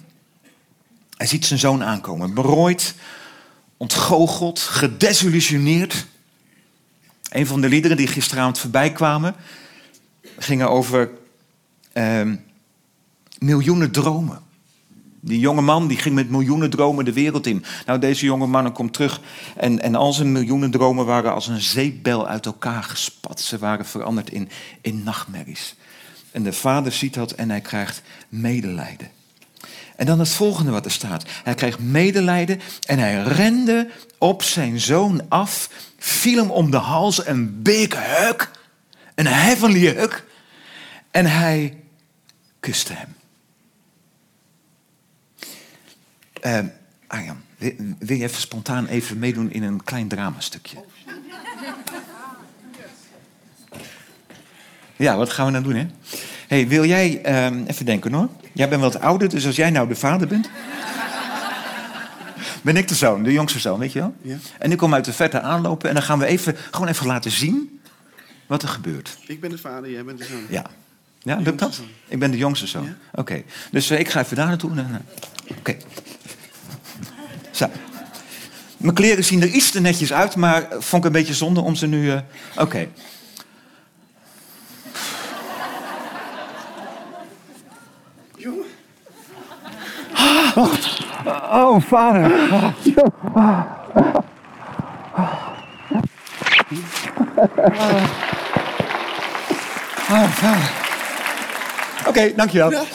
Hij 1.17 1.27
ziet 1.27 1.46
zijn 1.46 1.60
zoon 1.60 1.84
aankomen, 1.84 2.34
berooid, 2.34 2.96
ontgoocheld, 3.77 4.60
gedesillusioneerd. 4.60 6.05
Een 7.29 7.48
van 7.48 7.62
de 7.62 7.69
liederen 7.69 7.98
die 7.98 8.08
gisteravond 8.08 8.60
voorbij 8.60 8.91
kwamen, 8.91 9.36
gingen 10.38 10.69
over 10.69 11.10
eh, 11.91 12.31
miljoenen 13.39 13.91
dromen. 13.91 14.41
Die 15.21 15.39
jonge 15.39 15.61
man 15.61 15.88
die 15.88 15.97
ging 15.97 16.15
met 16.15 16.29
miljoenen 16.29 16.69
dromen 16.69 17.05
de 17.05 17.13
wereld 17.13 17.47
in. 17.47 17.63
Nou, 17.85 17.99
deze 17.99 18.25
jonge 18.25 18.47
man 18.47 18.73
komt 18.73 18.93
terug 18.93 19.21
en, 19.55 19.81
en 19.81 19.95
al 19.95 20.13
zijn 20.13 20.31
miljoenen 20.31 20.71
dromen 20.71 21.05
waren 21.05 21.33
als 21.33 21.47
een 21.47 21.61
zeepbel 21.61 22.27
uit 22.27 22.45
elkaar 22.45 22.83
gespat. 22.83 23.41
Ze 23.41 23.57
waren 23.57 23.85
veranderd 23.85 24.29
in, 24.29 24.49
in 24.81 25.03
nachtmerries. 25.03 25.75
En 26.31 26.43
de 26.43 26.53
vader 26.53 26.91
ziet 26.91 27.13
dat 27.13 27.31
en 27.31 27.49
hij 27.49 27.61
krijgt 27.61 28.01
medelijden. 28.29 29.09
En 29.95 30.05
dan 30.05 30.19
het 30.19 30.29
volgende 30.29 30.71
wat 30.71 30.85
er 30.85 30.91
staat. 30.91 31.25
Hij 31.43 31.55
kreeg 31.55 31.79
medelijden 31.79 32.61
en 32.88 32.99
hij 32.99 33.23
rende 33.23 33.89
op 34.17 34.43
zijn 34.43 34.79
zoon 34.79 35.21
af, 35.29 35.69
viel 35.97 36.41
hem 36.41 36.51
om 36.51 36.71
de 36.71 36.77
hals, 36.77 37.25
een 37.27 37.61
big 37.61 37.88
hug, 37.93 38.51
een 39.15 39.27
heavenly 39.27 39.88
hug. 39.88 40.25
En 41.11 41.25
hij 41.25 41.77
kuste 42.59 42.93
hem. 42.93 43.18
Uh, 46.46 46.60
Arjan, 47.08 47.38
wil, 47.58 47.72
wil, 48.00 48.17
je 48.17 48.24
even 48.24 48.41
spontaan 48.41 48.88
even 48.88 49.19
meedoen 49.19 49.51
in 49.51 49.63
een 49.63 49.84
klein 49.84 50.08
dramastukje? 50.08 50.77
Ja, 54.96 55.17
wat 55.17 55.29
gaan 55.29 55.46
we 55.46 55.51
dan 55.51 55.63
doen, 55.63 55.75
hè? 55.75 55.86
hey, 56.48 56.67
wil 56.67 56.86
jij... 56.86 57.22
Uh, 57.51 57.67
even 57.67 57.86
denken, 57.86 58.13
hoor. 58.13 58.29
Jij 58.53 58.69
bent 58.69 58.81
wat 58.81 59.00
ouder, 59.00 59.29
dus 59.29 59.46
als 59.46 59.55
jij 59.55 59.69
nou 59.69 59.88
de 59.88 59.96
vader 59.96 60.27
bent... 60.27 60.50
ben 62.62 62.77
ik 62.77 62.88
de 62.88 62.96
zoon, 62.96 63.24
de 63.24 63.31
jongste 63.31 63.60
zoon, 63.60 63.79
weet 63.79 63.93
je 63.93 64.00
wel? 64.00 64.15
Ja. 64.22 64.38
En 64.60 64.72
ik 64.72 64.77
kom 64.77 64.93
uit 64.93 65.05
de 65.05 65.13
verte 65.13 65.41
aanlopen 65.41 65.89
en 65.89 65.96
dan 65.96 66.03
gaan 66.03 66.19
we 66.19 66.25
even, 66.25 66.55
gewoon 66.72 66.88
even 66.88 67.05
laten 67.05 67.31
zien 67.31 67.79
wat 68.48 68.62
er 68.62 68.69
gebeurt. 68.69 69.17
Ik 69.27 69.41
ben 69.41 69.50
de 69.50 69.58
vader, 69.58 69.91
jij 69.91 70.03
bent 70.03 70.17
de 70.17 70.24
zoon. 70.24 70.46
Ja. 70.50 70.65
Ja, 71.19 71.36
lukt 71.36 71.60
dat? 71.60 71.81
Ik 72.08 72.19
ben 72.19 72.31
de 72.31 72.38
jongste 72.38 72.67
zoon. 72.67 72.84
Ja? 72.84 72.96
Oké. 73.12 73.43
Dus 73.72 73.91
uh, 73.91 74.00
ik 74.00 74.10
ga 74.10 74.19
even 74.19 74.36
daar 74.36 74.48
naartoe. 74.48 74.72
Oké. 74.72 75.01
Okay. 75.58 75.77
Zo. 77.59 77.67
Mijn 78.77 78.95
kleren 78.95 79.23
zien 79.23 79.41
er 79.41 79.47
iets 79.47 79.71
te 79.71 79.81
netjes 79.81 80.13
uit, 80.13 80.35
maar 80.35 80.67
vond 80.69 81.03
ik 81.03 81.03
een 81.03 81.11
beetje 81.19 81.33
zonde 81.33 81.61
om 81.61 81.75
ze 81.75 81.87
nu... 81.87 82.05
Uh... 82.05 82.19
Oké. 82.53 82.61
Okay. 82.61 82.89
Oh, 90.55 90.73
oh 91.51 91.81
vader. 91.81 92.31
Oh. 92.51 92.63
Oh, 100.09 100.29
vader. 100.29 100.71
Oké, 101.99 102.09
okay, 102.09 102.33
dankjewel. 102.35 102.85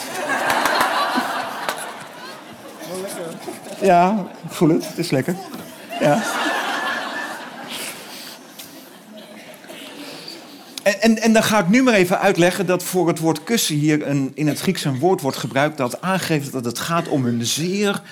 Ja. 3.81 4.27
Ik 4.45 4.51
voel 4.51 4.69
het. 4.69 4.89
Het 4.89 4.99
is 4.99 5.11
lekker. 5.11 5.37
Ja. 6.01 6.23
En, 10.83 11.01
en, 11.01 11.23
en, 11.23 11.33
dan 11.33 11.43
ga 11.43 11.59
ik 11.59 11.69
nu 11.69 11.83
maar 11.83 11.95
even 11.95 12.21
uitleggen 12.21 12.67
dat 12.67 12.83
voor 12.83 13.09
het 13.09 13.19
woord 13.19 13.45
kussen 13.45 13.75
hier 13.75 14.07
een, 14.07 14.33
in 14.35 14.49
het 14.49 14.61
Grieks 14.61 14.85
een 14.85 14.99
woord 14.99 15.21
wordt 15.21 15.37
gebruikt 15.37 15.77
dat 15.77 16.01
aangeeft 16.01 16.53
dat 16.53 16.65
het 16.65 16.79
gaat 16.79 17.09
om 17.09 17.27
een 17.27 17.47
zeer 17.47 18.03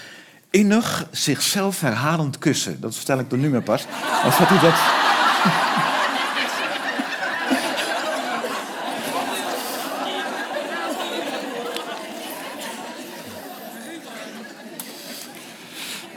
innig, 0.51 1.07
zichzelf 1.11 1.81
herhalend 1.81 2.39
kussen. 2.39 2.81
Dat 2.81 2.97
vertel 2.97 3.19
ik 3.19 3.31
dan 3.31 3.41
nu 3.41 3.51
maar 3.51 3.63
pas. 3.63 3.87
Of 4.27 4.37
had 4.37 4.51
u 4.51 4.61
dat... 4.61 4.75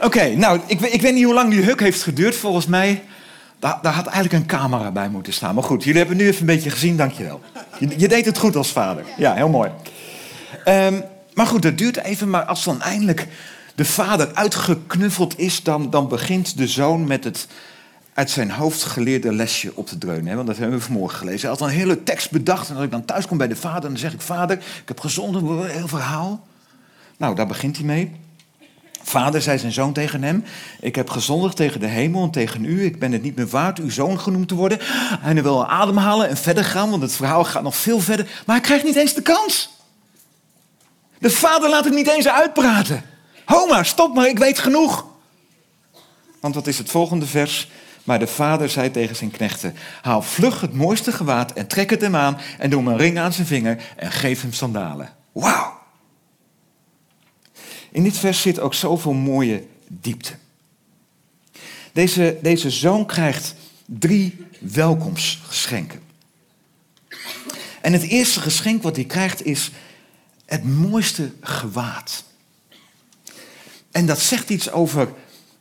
Oké, 0.06 0.34
nou, 0.34 0.60
ik, 0.66 0.80
ik, 0.80 1.00
weet 1.00 1.14
niet 1.14 1.24
hoe 1.24 1.34
lang 1.34 1.50
die 1.50 1.62
huk 1.62 1.80
heeft 1.80 2.02
geduurd. 2.02 2.36
Volgens 2.36 2.66
mij, 2.66 3.02
daar, 3.58 3.78
daar, 3.82 3.92
had 3.92 4.06
eigenlijk 4.06 4.42
een 4.42 4.58
camera 4.58 4.90
bij 4.90 5.08
moeten 5.08 5.32
staan. 5.32 5.54
Maar 5.54 5.64
goed, 5.64 5.84
jullie 5.84 5.98
hebben 5.98 6.16
nu 6.16 6.26
even 6.26 6.40
een 6.40 6.46
beetje 6.46 6.70
gezien, 6.70 6.96
dankjewel. 6.96 7.40
Je, 7.78 7.88
je 7.96 8.08
deed 8.08 8.24
het 8.24 8.38
goed 8.38 8.56
als 8.56 8.72
vader. 8.72 9.04
Ja, 9.16 9.34
heel 9.34 9.48
mooi. 9.48 9.70
Um, 10.64 11.02
maar 11.34 11.46
goed, 11.46 11.62
dat 11.62 11.78
duurt 11.78 11.96
even. 11.96 12.30
Maar 12.30 12.44
als 12.44 12.64
dan 12.64 12.82
eindelijk 12.82 13.26
de 13.74 13.84
vader 13.84 14.34
uitgeknuffeld 14.34 15.38
is... 15.38 15.62
dan, 15.62 15.90
dan 15.90 16.08
begint 16.08 16.56
de 16.56 16.66
zoon 16.66 17.06
met 17.06 17.24
het 17.24 17.46
uit 18.14 18.30
zijn 18.30 18.50
hoofd 18.50 18.82
geleerde 18.82 19.32
lesje 19.32 19.72
op 19.74 19.86
te 19.86 19.98
dreunen. 19.98 20.26
Hè? 20.26 20.34
Want 20.34 20.46
dat 20.46 20.56
hebben 20.56 20.78
we 20.78 20.84
vanmorgen 20.84 21.18
gelezen. 21.18 21.40
Hij 21.40 21.58
had 21.58 21.68
een 21.68 21.74
hele 21.74 22.02
tekst 22.02 22.30
bedacht. 22.30 22.68
En 22.68 22.74
als 22.74 22.84
ik 22.84 22.90
dan 22.90 23.04
thuis 23.04 23.26
kom 23.26 23.38
bij 23.38 23.48
de 23.48 23.56
vader, 23.56 23.88
dan 23.88 23.98
zeg 23.98 24.12
ik... 24.12 24.20
Vader, 24.20 24.56
ik 24.56 24.88
heb 24.88 25.00
gezonde, 25.00 25.38
een 25.38 25.70
heel 25.70 25.88
verhaal. 25.88 26.46
Nou, 27.16 27.34
daar 27.34 27.46
begint 27.46 27.76
hij 27.76 27.86
mee. 27.86 28.24
Vader, 29.08 29.42
zei 29.42 29.58
zijn 29.58 29.72
zoon 29.72 29.92
tegen 29.92 30.22
hem, 30.22 30.44
ik 30.80 30.94
heb 30.94 31.10
gezondigd 31.10 31.56
tegen 31.56 31.80
de 31.80 31.86
hemel 31.86 32.22
en 32.22 32.30
tegen 32.30 32.64
u. 32.64 32.84
Ik 32.84 32.98
ben 32.98 33.12
het 33.12 33.22
niet 33.22 33.36
meer 33.36 33.46
waard 33.46 33.78
uw 33.78 33.90
zoon 33.90 34.20
genoemd 34.20 34.48
te 34.48 34.54
worden. 34.54 34.78
Hij 35.20 35.42
wil 35.42 35.66
ademhalen 35.66 36.28
en 36.28 36.36
verder 36.36 36.64
gaan, 36.64 36.90
want 36.90 37.02
het 37.02 37.16
verhaal 37.16 37.44
gaat 37.44 37.62
nog 37.62 37.76
veel 37.76 38.00
verder. 38.00 38.24
Maar 38.46 38.56
hij 38.56 38.64
krijgt 38.64 38.84
niet 38.84 38.96
eens 38.96 39.14
de 39.14 39.22
kans. 39.22 39.70
De 41.18 41.30
vader 41.30 41.70
laat 41.70 41.84
hem 41.84 41.94
niet 41.94 42.08
eens 42.08 42.28
uitpraten. 42.28 43.02
Homa, 43.44 43.82
stop 43.82 44.14
maar, 44.14 44.28
ik 44.28 44.38
weet 44.38 44.58
genoeg. 44.58 45.06
Want 46.40 46.54
wat 46.54 46.66
is 46.66 46.78
het 46.78 46.90
volgende 46.90 47.26
vers? 47.26 47.70
Maar 48.04 48.18
de 48.18 48.26
vader 48.26 48.70
zei 48.70 48.90
tegen 48.90 49.16
zijn 49.16 49.30
knechten: 49.30 49.74
Haal 50.02 50.22
vlug 50.22 50.60
het 50.60 50.74
mooiste 50.74 51.12
gewaad 51.12 51.52
en 51.52 51.66
trek 51.66 51.90
het 51.90 52.00
hem 52.00 52.16
aan 52.16 52.38
en 52.58 52.70
doe 52.70 52.86
een 52.86 52.96
ring 52.96 53.18
aan 53.18 53.32
zijn 53.32 53.46
vinger 53.46 53.78
en 53.96 54.12
geef 54.12 54.42
hem 54.42 54.52
sandalen. 54.52 55.10
Wauw! 55.32 55.76
In 57.96 58.02
dit 58.02 58.18
vers 58.18 58.40
zit 58.40 58.60
ook 58.60 58.74
zoveel 58.74 59.12
mooie 59.12 59.66
diepte. 59.88 60.32
Deze, 61.92 62.38
deze 62.42 62.70
zoon 62.70 63.06
krijgt 63.06 63.54
drie 63.86 64.46
welkomstgeschenken. 64.60 66.00
En 67.80 67.92
het 67.92 68.02
eerste 68.02 68.40
geschenk 68.40 68.82
wat 68.82 68.96
hij 68.96 69.04
krijgt 69.04 69.44
is 69.44 69.70
het 70.46 70.64
mooiste 70.64 71.32
gewaad. 71.40 72.24
En 73.90 74.06
dat 74.06 74.20
zegt 74.20 74.50
iets 74.50 74.70
over 74.70 75.12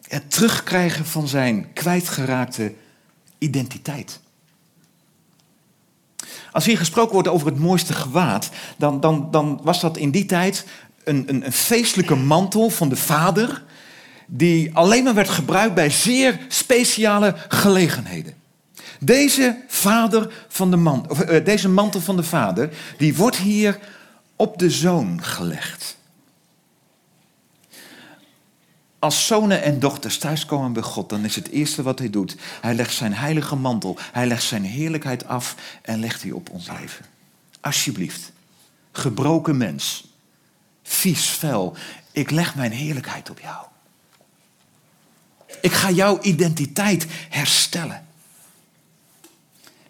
het 0.07 0.31
terugkrijgen 0.31 1.05
van 1.05 1.27
zijn 1.27 1.73
kwijtgeraakte 1.73 2.73
identiteit. 3.37 4.19
Als 6.51 6.65
hier 6.65 6.77
gesproken 6.77 7.13
wordt 7.13 7.27
over 7.27 7.47
het 7.47 7.59
mooiste 7.59 7.93
gewaad, 7.93 8.49
dan, 8.77 8.99
dan, 8.99 9.31
dan 9.31 9.59
was 9.63 9.81
dat 9.81 9.97
in 9.97 10.11
die 10.11 10.25
tijd 10.25 10.65
een, 11.05 11.23
een, 11.27 11.45
een 11.45 11.51
feestelijke 11.51 12.15
mantel 12.15 12.69
van 12.69 12.89
de 12.89 12.95
vader, 12.95 13.63
die 14.27 14.75
alleen 14.75 15.03
maar 15.03 15.13
werd 15.13 15.29
gebruikt 15.29 15.75
bij 15.75 15.89
zeer 15.89 16.39
speciale 16.47 17.35
gelegenheden. 17.47 18.33
Deze, 18.99 19.57
vader 19.67 20.33
van 20.47 20.71
de 20.71 20.77
man, 20.77 21.09
of, 21.09 21.29
uh, 21.29 21.45
deze 21.45 21.69
mantel 21.69 22.01
van 22.01 22.15
de 22.15 22.23
vader, 22.23 22.69
die 22.97 23.15
wordt 23.15 23.37
hier 23.37 23.79
op 24.35 24.59
de 24.59 24.69
zoon 24.69 25.23
gelegd. 25.23 25.97
Als 28.99 29.27
zonen 29.27 29.61
en 29.61 29.79
dochters 29.79 30.17
thuiskomen 30.17 30.73
bij 30.73 30.81
God, 30.81 31.09
dan 31.09 31.25
is 31.25 31.35
het 31.35 31.49
eerste 31.49 31.83
wat 31.83 31.99
hij 31.99 32.09
doet, 32.09 32.35
hij 32.61 32.73
legt 32.73 32.93
zijn 32.93 33.13
heilige 33.13 33.55
mantel, 33.55 33.97
hij 34.11 34.27
legt 34.27 34.43
zijn 34.43 34.63
heerlijkheid 34.63 35.27
af 35.27 35.55
en 35.81 35.99
legt 35.99 36.21
die 36.21 36.35
op 36.35 36.49
ons 36.49 36.69
leven. 36.79 37.05
Alsjeblieft, 37.61 38.31
gebroken 38.91 39.57
mens, 39.57 40.14
vies, 40.85 41.29
vuil. 41.29 41.75
Ik 42.11 42.31
leg 42.31 42.55
mijn 42.55 42.71
heerlijkheid 42.71 43.29
op 43.29 43.39
jou. 43.39 43.65
Ik 45.61 45.71
ga 45.71 45.91
jouw 45.91 46.19
identiteit 46.21 47.05
herstellen. 47.29 48.03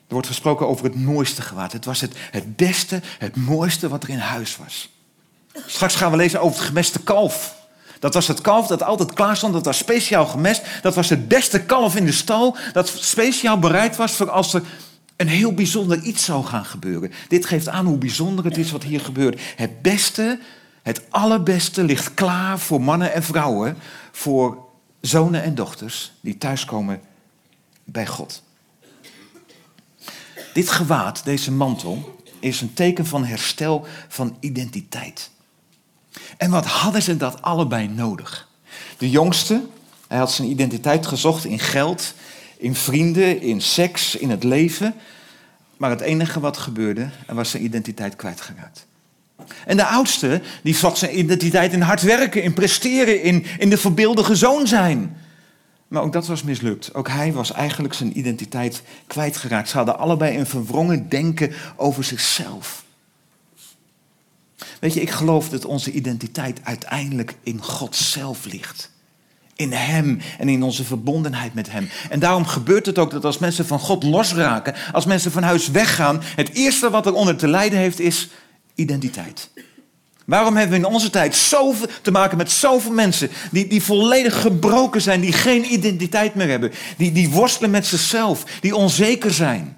Er 0.07 0.13
wordt 0.13 0.27
gesproken 0.27 0.67
over 0.67 0.85
het 0.85 0.95
mooiste 0.95 1.41
gewaad. 1.41 1.71
Het 1.71 1.85
was 1.85 2.01
het, 2.01 2.15
het 2.31 2.55
beste, 2.55 3.01
het 3.17 3.35
mooiste 3.35 3.87
wat 3.87 4.03
er 4.03 4.09
in 4.09 4.17
huis 4.17 4.57
was. 4.57 4.89
Straks 5.65 5.95
gaan 5.95 6.11
we 6.11 6.17
lezen 6.17 6.41
over 6.41 6.57
het 6.57 6.67
gemeste 6.67 6.99
kalf. 6.99 7.55
Dat 7.99 8.13
was 8.13 8.27
het 8.27 8.41
kalf 8.41 8.67
dat 8.67 8.83
altijd 8.83 9.13
klaar 9.13 9.37
stond. 9.37 9.53
Dat 9.53 9.65
was 9.65 9.77
speciaal 9.77 10.25
gemest. 10.25 10.63
Dat 10.81 10.95
was 10.95 11.09
het 11.09 11.27
beste 11.27 11.61
kalf 11.61 11.95
in 11.95 12.05
de 12.05 12.11
stal. 12.11 12.57
Dat 12.73 12.87
speciaal 12.87 13.59
bereid 13.59 13.95
was 13.95 14.11
voor 14.11 14.29
als 14.29 14.53
er 14.53 14.61
een 15.15 15.27
heel 15.27 15.53
bijzonder 15.53 16.01
iets 16.01 16.25
zou 16.25 16.45
gaan 16.45 16.65
gebeuren. 16.65 17.11
Dit 17.27 17.45
geeft 17.45 17.67
aan 17.67 17.85
hoe 17.85 17.97
bijzonder 17.97 18.45
het 18.45 18.57
is 18.57 18.71
wat 18.71 18.83
hier 18.83 19.01
gebeurt. 19.01 19.41
Het 19.55 19.81
beste, 19.81 20.39
het 20.85 21.01
allerbeste 21.09 21.83
ligt 21.83 22.13
klaar 22.13 22.59
voor 22.59 22.81
mannen 22.81 23.13
en 23.13 23.23
vrouwen. 23.23 23.77
Voor 24.11 24.65
zonen 25.01 25.43
en 25.43 25.55
dochters 25.55 26.13
die 26.21 26.37
thuiskomen 26.37 27.01
bij 27.83 28.07
God. 28.07 28.43
Dit 30.53 30.69
gewaad, 30.69 31.23
deze 31.23 31.51
mantel, 31.51 32.21
is 32.39 32.61
een 32.61 32.73
teken 32.73 33.05
van 33.05 33.25
herstel 33.25 33.85
van 34.07 34.37
identiteit. 34.39 35.31
En 36.37 36.49
wat 36.51 36.65
hadden 36.65 37.01
ze 37.01 37.17
dat 37.17 37.41
allebei 37.41 37.87
nodig? 37.87 38.47
De 38.97 39.09
jongste, 39.09 39.65
hij 40.07 40.17
had 40.17 40.31
zijn 40.31 40.49
identiteit 40.49 41.05
gezocht 41.05 41.45
in 41.45 41.59
geld, 41.59 42.13
in 42.57 42.75
vrienden, 42.75 43.41
in 43.41 43.61
seks, 43.61 44.15
in 44.15 44.29
het 44.29 44.43
leven. 44.43 44.95
Maar 45.77 45.89
het 45.89 46.01
enige 46.01 46.39
wat 46.39 46.57
gebeurde, 46.57 47.09
hij 47.25 47.35
was 47.35 47.49
zijn 47.49 47.63
identiteit 47.63 48.15
kwijtgeraakt. 48.15 48.85
En 49.65 49.77
de 49.77 49.85
oudste, 49.85 50.41
die 50.63 50.75
zocht 50.75 50.97
zijn 50.97 51.19
identiteit 51.19 51.73
in 51.73 51.81
hard 51.81 52.01
werken, 52.01 52.43
in 52.43 52.53
presteren, 52.53 53.21
in, 53.21 53.45
in 53.57 53.69
de 53.69 53.77
verbeeldige 53.77 54.35
zoon 54.35 54.67
zijn. 54.67 55.17
Maar 55.87 56.03
ook 56.03 56.13
dat 56.13 56.27
was 56.27 56.43
mislukt. 56.43 56.93
Ook 56.93 57.07
hij 57.07 57.33
was 57.33 57.51
eigenlijk 57.51 57.93
zijn 57.93 58.17
identiteit 58.17 58.81
kwijtgeraakt. 59.07 59.69
Ze 59.69 59.77
hadden 59.77 59.97
allebei 59.97 60.37
een 60.37 60.45
verwrongen 60.45 61.09
denken 61.09 61.53
over 61.75 62.03
zichzelf. 62.03 62.83
Weet 64.79 64.93
je, 64.93 65.01
ik 65.01 65.09
geloof 65.09 65.49
dat 65.49 65.65
onze 65.65 65.91
identiteit 65.91 66.59
uiteindelijk 66.63 67.35
in 67.43 67.63
God 67.63 67.95
zelf 67.95 68.45
ligt. 68.45 68.91
In 69.55 69.71
Hem 69.71 70.19
en 70.37 70.49
in 70.49 70.63
onze 70.63 70.83
verbondenheid 70.83 71.53
met 71.53 71.71
Hem. 71.71 71.89
En 72.09 72.19
daarom 72.19 72.45
gebeurt 72.45 72.85
het 72.85 72.99
ook 72.99 73.11
dat 73.11 73.25
als 73.25 73.37
mensen 73.37 73.65
van 73.65 73.79
God 73.79 74.03
losraken, 74.03 74.75
als 74.91 75.05
mensen 75.05 75.31
van 75.31 75.43
huis 75.43 75.67
weggaan, 75.67 76.21
het 76.35 76.49
eerste 76.53 76.89
wat 76.89 77.05
er 77.05 77.13
onder 77.13 77.35
te 77.35 77.47
lijden 77.47 77.79
heeft 77.79 77.99
is 77.99 78.29
identiteit. 78.75 79.49
Waarom 80.25 80.55
hebben 80.55 80.79
we 80.79 80.85
in 80.85 80.93
onze 80.93 81.09
tijd 81.09 81.35
zoveel 81.35 81.87
te 82.01 82.11
maken 82.11 82.37
met 82.37 82.51
zoveel 82.51 82.91
mensen 82.91 83.29
die, 83.51 83.67
die 83.67 83.83
volledig 83.83 84.41
gebroken 84.41 85.01
zijn, 85.01 85.21
die 85.21 85.33
geen 85.33 85.73
identiteit 85.73 86.35
meer 86.35 86.47
hebben, 86.47 86.71
die, 86.97 87.11
die 87.11 87.29
worstelen 87.29 87.69
met 87.71 87.85
zichzelf, 87.85 88.43
die 88.59 88.75
onzeker 88.75 89.33
zijn? 89.33 89.77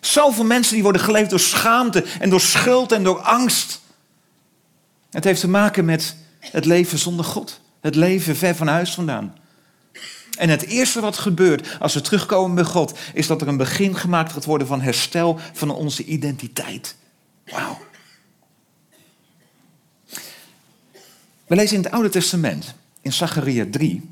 Zoveel 0.00 0.44
mensen 0.44 0.74
die 0.74 0.82
worden 0.82 1.02
geleefd 1.02 1.30
door 1.30 1.40
schaamte 1.40 2.04
en 2.20 2.30
door 2.30 2.40
schuld 2.40 2.92
en 2.92 3.04
door 3.04 3.18
angst. 3.18 3.80
Het 5.10 5.24
heeft 5.24 5.40
te 5.40 5.48
maken 5.48 5.84
met 5.84 6.16
het 6.40 6.64
leven 6.64 6.98
zonder 6.98 7.24
God, 7.24 7.60
het 7.80 7.94
leven 7.94 8.36
ver 8.36 8.54
van 8.54 8.66
huis 8.66 8.94
vandaan. 8.94 9.34
En 10.38 10.48
het 10.48 10.66
eerste 10.66 11.00
wat 11.00 11.18
gebeurt 11.18 11.76
als 11.80 11.94
we 11.94 12.00
terugkomen 12.00 12.54
bij 12.54 12.64
God, 12.64 12.98
is 13.14 13.26
dat 13.26 13.40
er 13.40 13.48
een 13.48 13.56
begin 13.56 13.96
gemaakt 13.96 14.32
gaat 14.32 14.44
worden 14.44 14.66
van 14.66 14.80
herstel 14.80 15.38
van 15.52 15.70
onze 15.70 16.04
identiteit. 16.04 16.96
Wauw. 17.44 17.78
We 21.48 21.54
lezen 21.54 21.76
in 21.76 21.82
het 21.82 21.92
Oude 21.92 22.08
Testament, 22.08 22.74
in 23.00 23.12
Zacharia 23.12 23.66
3, 23.70 24.10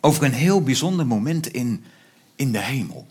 over 0.00 0.24
een 0.24 0.32
heel 0.32 0.62
bijzonder 0.62 1.06
moment 1.06 1.46
in, 1.46 1.84
in 2.36 2.52
de 2.52 2.58
hemel. 2.58 3.06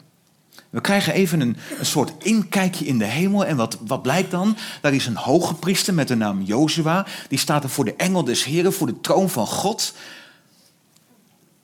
We 0.69 0.81
krijgen 0.81 1.13
even 1.13 1.39
een, 1.39 1.57
een 1.79 1.85
soort 1.85 2.23
inkijkje 2.23 2.85
in 2.85 2.97
de 2.97 3.05
hemel. 3.05 3.45
En 3.45 3.55
wat, 3.55 3.77
wat 3.81 4.01
blijkt 4.01 4.31
dan? 4.31 4.57
Daar 4.81 4.93
is 4.93 5.05
een 5.05 5.15
hoge 5.15 5.53
priester 5.53 5.93
met 5.93 6.07
de 6.07 6.15
naam 6.15 6.41
Jozua. 6.41 7.05
Die 7.29 7.39
staat 7.39 7.63
er 7.63 7.69
voor 7.69 7.85
de 7.85 7.95
engel 7.95 8.23
des 8.23 8.43
Heren, 8.43 8.73
voor 8.73 8.87
de 8.87 9.01
troon 9.01 9.29
van 9.29 9.47
God. 9.47 9.93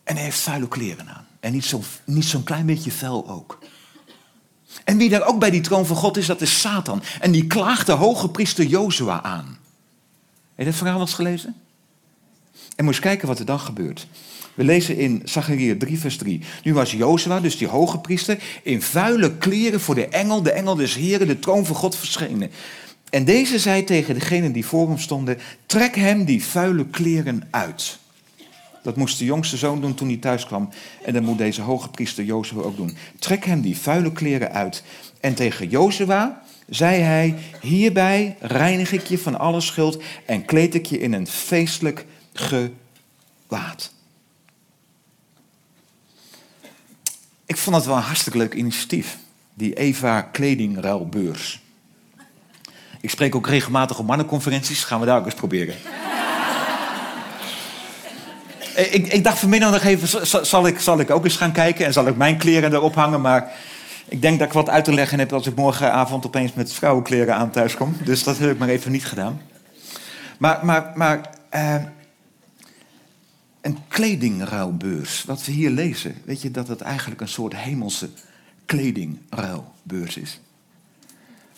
En 0.04 0.16
hij 0.16 0.24
heeft 0.24 0.40
vuile 0.40 0.68
kleren 0.68 1.10
aan. 1.10 1.28
En 1.40 1.52
niet 1.52 1.66
zo'n 1.66 1.84
niet 2.06 2.26
zo'n 2.26 2.44
klein 2.44 2.66
beetje 2.66 2.92
vuil 2.92 3.30
ook. 3.30 3.60
En 4.84 4.98
wie 4.98 5.10
daar 5.10 5.28
ook 5.28 5.40
bij 5.40 5.50
die 5.50 5.62
troon 5.62 5.86
van 5.86 5.96
God 5.96 6.18
is, 6.18 6.26
dat 6.26 6.42
is 6.42 6.60
Satan. 6.60 7.04
En 7.20 7.32
die 7.32 7.48
klaagt 7.48 7.86
de 7.86 7.92
hoge 7.92 8.30
priester 8.30 8.66
Jozua 8.66 9.24
aan. 9.24 9.58
Heb 10.56 10.66
je 10.66 10.66
dat 10.66 10.76
verhaal 10.76 11.00
eens 11.00 11.14
gelezen? 11.14 11.61
En 12.76 12.88
eens 12.88 13.00
kijken 13.00 13.28
wat 13.28 13.40
er 13.40 13.46
dan 13.46 13.60
gebeurt. 13.60 14.08
We 14.54 14.64
lezen 14.64 14.98
in 14.98 15.22
Zachariah 15.24 15.78
3, 15.78 16.00
vers 16.00 16.18
3. 16.18 16.42
Nu 16.64 16.74
was 16.74 16.92
Jozua, 16.92 17.40
dus 17.40 17.58
die 17.58 17.68
hoge 17.68 18.00
priester, 18.00 18.38
in 18.64 18.82
vuile 18.82 19.38
kleren 19.38 19.80
voor 19.80 19.96
de 19.96 20.08
engel, 20.08 20.42
de 20.42 20.52
engel 20.52 20.76
des 20.76 20.96
Heren, 20.96 21.28
de 21.28 21.40
troon 21.40 21.66
van 21.66 21.76
God 21.76 21.96
verschenen. 21.96 22.52
En 23.10 23.26
deze 23.26 23.60
zei 23.60 23.84
tegen 23.84 24.14
degenen 24.14 24.52
die 24.52 24.66
voor 24.66 24.88
hem 24.88 24.98
stonden: 24.98 25.38
Trek 25.66 25.96
hem 25.96 26.26
die 26.26 26.44
vuile 26.44 26.86
kleren 26.86 27.48
uit. 27.52 28.00
Dat 28.84 28.96
moest 28.96 29.20
de 29.20 29.26
jongste 29.26 29.58
zoon 29.58 29.82
doen 29.82 29.94
toen 29.94 30.08
hij 30.08 30.18
thuis 30.18 30.46
kwam. 30.46 30.70
En 31.06 31.14
dat 31.14 31.24
moet 31.24 31.38
deze 31.38 31.62
hoge 31.62 31.90
priester 31.90 32.24
Jozua 32.24 32.62
ook 32.62 32.76
doen. 32.76 32.98
Trek 33.20 33.46
hem 33.46 33.62
die 33.62 33.78
vuile 33.78 34.12
kleren 34.12 34.52
uit. 34.52 34.84
En 35.20 35.34
tegen 35.34 35.70
Jozua 35.70 36.42
zei 36.70 37.02
hij: 37.02 37.36
Hierbij 37.62 38.36
reinig 38.40 38.92
ik 38.92 39.06
je 39.06 39.18
van 39.18 39.40
alle 39.40 39.62
schuld 39.62 40.02
en 40.26 40.46
kleed 40.46 40.76
ik 40.76 40.86
je 40.86 41.00
in 41.00 41.14
een 41.14 41.28
feestelijk 41.28 42.06
gewaad. 42.34 43.92
Ik 47.46 47.58
vond 47.58 47.76
het 47.76 47.86
wel 47.86 47.96
een 47.96 48.02
hartstikke 48.02 48.38
leuk 48.38 48.54
initiatief, 48.54 49.18
die 49.54 49.74
Eva 49.74 50.22
Kledingruilbeurs. 50.22 51.62
Ik 53.02 53.10
spreek 53.10 53.36
ook 53.36 53.48
regelmatig 53.48 54.00
op 54.00 54.06
mannenconferenties, 54.06 54.84
gaan 54.84 55.00
we 55.00 55.06
daar 55.06 55.18
ook 55.18 55.26
eens 55.26 55.34
proberen. 55.34 55.76
ik, 58.76 59.14
ik, 59.14 59.24
dacht 59.24 59.40
vanmiddag 59.40 59.72
nog 59.72 59.84
even, 59.84 60.28
zal 60.46 60.68
ik, 60.68 60.80
zal 60.80 61.00
ik 61.00 61.10
ook 61.10 61.24
eens 61.24 61.38
gaan 61.38 61.52
kijken 61.52 61.86
en 61.86 61.94
zal 61.94 62.08
ik 62.08 62.16
mijn 62.16 62.38
kleren 62.38 62.74
erop 62.74 62.96
hangen, 62.96 63.22
maar 63.22 63.52
ik 64.08 64.22
denk 64.22 64.40
dat 64.40 64.48
ik 64.48 64.54
wat 64.54 64.70
uit 64.70 64.84
te 64.84 64.94
leggen 64.94 65.20
heb 65.20 65.34
als 65.34 65.48
ik 65.48 65.56
morgenavond 65.56 66.26
opeens 66.26 66.54
met 66.54 66.74
vrouwenkleren 66.74 67.36
aan 67.36 67.50
thuis 67.50 67.76
kom. 67.76 67.98
Dus 68.04 68.24
dat 68.24 68.38
heb 68.38 68.52
ik 68.52 68.58
maar 68.58 68.70
even 68.70 68.92
niet 68.92 69.06
gedaan. 69.06 69.42
Maar, 70.38 70.60
maar, 70.66 70.92
maar 70.96 71.30
uh, 71.56 71.76
een 73.62 73.88
kledingruilbeurs. 73.88 75.24
Wat 75.24 75.46
we 75.46 75.52
hier 75.52 75.70
lezen, 75.70 76.22
weet 76.26 76.42
je 76.42 76.52
dat 76.52 76.68
het 76.68 76.82
eigenlijk 76.82 77.22
een 77.22 77.28
soort 77.28 77.56
hemelse 77.56 78.10
kledingruilbeurs 78.66 80.18
is? 80.18 80.40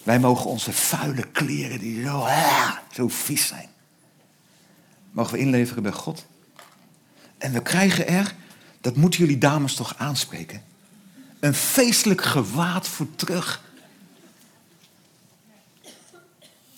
Wij 0.03 0.19
mogen 0.19 0.49
onze 0.49 0.73
vuile 0.73 1.27
kleren, 1.31 1.79
die 1.79 2.03
zo, 2.03 2.19
ah, 2.19 2.71
zo 2.91 3.07
vies 3.07 3.47
zijn, 3.47 3.67
mogen 5.11 5.33
we 5.33 5.39
inleveren 5.39 5.83
bij 5.83 5.91
God. 5.91 6.25
En 7.37 7.51
we 7.53 7.61
krijgen 7.61 8.07
er, 8.07 8.35
dat 8.81 8.95
moeten 8.95 9.19
jullie 9.19 9.37
dames 9.37 9.75
toch 9.75 9.97
aanspreken, 9.97 10.63
een 11.39 11.53
feestelijk 11.53 12.21
gewaad 12.21 12.87
voor 12.87 13.15
terug. 13.15 13.61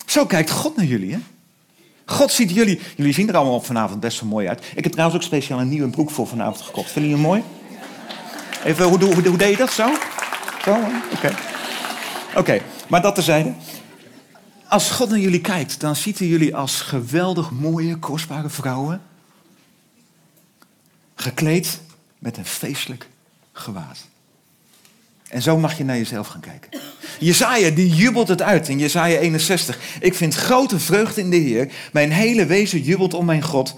Zo 0.06 0.26
kijkt 0.26 0.50
God 0.50 0.76
naar 0.76 0.84
jullie, 0.84 1.12
hè? 1.12 1.20
God 2.06 2.32
ziet 2.32 2.50
jullie. 2.50 2.80
Jullie 2.96 3.12
zien 3.12 3.28
er 3.28 3.36
allemaal 3.36 3.60
vanavond 3.60 4.00
best 4.00 4.20
wel 4.20 4.28
mooi 4.28 4.48
uit. 4.48 4.64
Ik 4.74 4.84
heb 4.84 4.92
trouwens 4.92 5.20
ook 5.20 5.26
speciaal 5.26 5.60
een 5.60 5.68
nieuwe 5.68 5.88
broek 5.88 6.10
voor 6.10 6.26
vanavond 6.26 6.60
gekocht. 6.60 6.90
Vinden 6.90 7.10
jullie 7.10 7.26
hem 7.26 7.34
mooi? 7.34 7.44
Even, 8.64 8.84
hoe, 8.84 9.04
hoe, 9.04 9.28
hoe, 9.28 9.38
deed 9.38 9.50
je 9.50 9.56
dat 9.56 9.72
zo? 9.72 9.88
Zo? 10.64 10.76
Oké. 11.12 11.34
Oké, 12.36 12.60
maar 12.88 13.02
dat 13.02 13.14
terzijde. 13.14 13.54
Als 14.68 14.90
God 14.90 15.08
naar 15.08 15.18
jullie 15.18 15.40
kijkt, 15.40 15.80
dan 15.80 15.96
ziet 15.96 16.18
hij 16.18 16.28
jullie 16.28 16.56
als 16.56 16.80
geweldig 16.80 17.50
mooie, 17.50 17.96
kostbare 17.96 18.48
vrouwen. 18.48 19.02
Gekleed 21.14 21.80
met 22.18 22.36
een 22.36 22.46
feestelijk 22.46 23.08
gewaad. 23.52 23.98
En 25.28 25.42
zo 25.42 25.58
mag 25.58 25.78
je 25.78 25.84
naar 25.84 25.96
jezelf 25.96 26.26
gaan 26.26 26.40
kijken. 26.40 26.80
Jezaja 27.18 27.70
die 27.70 27.94
jubelt 27.94 28.28
het 28.28 28.42
uit 28.42 28.68
in 28.68 28.78
Jezaja 28.78 29.18
61. 29.18 29.78
Ik 30.00 30.14
vind 30.14 30.34
grote 30.34 30.78
vreugde 30.78 31.20
in 31.20 31.30
de 31.30 31.36
Heer. 31.36 31.72
Mijn 31.92 32.12
hele 32.12 32.46
wezen 32.46 32.80
jubelt 32.80 33.14
om 33.14 33.24
mijn 33.24 33.42
God. 33.42 33.74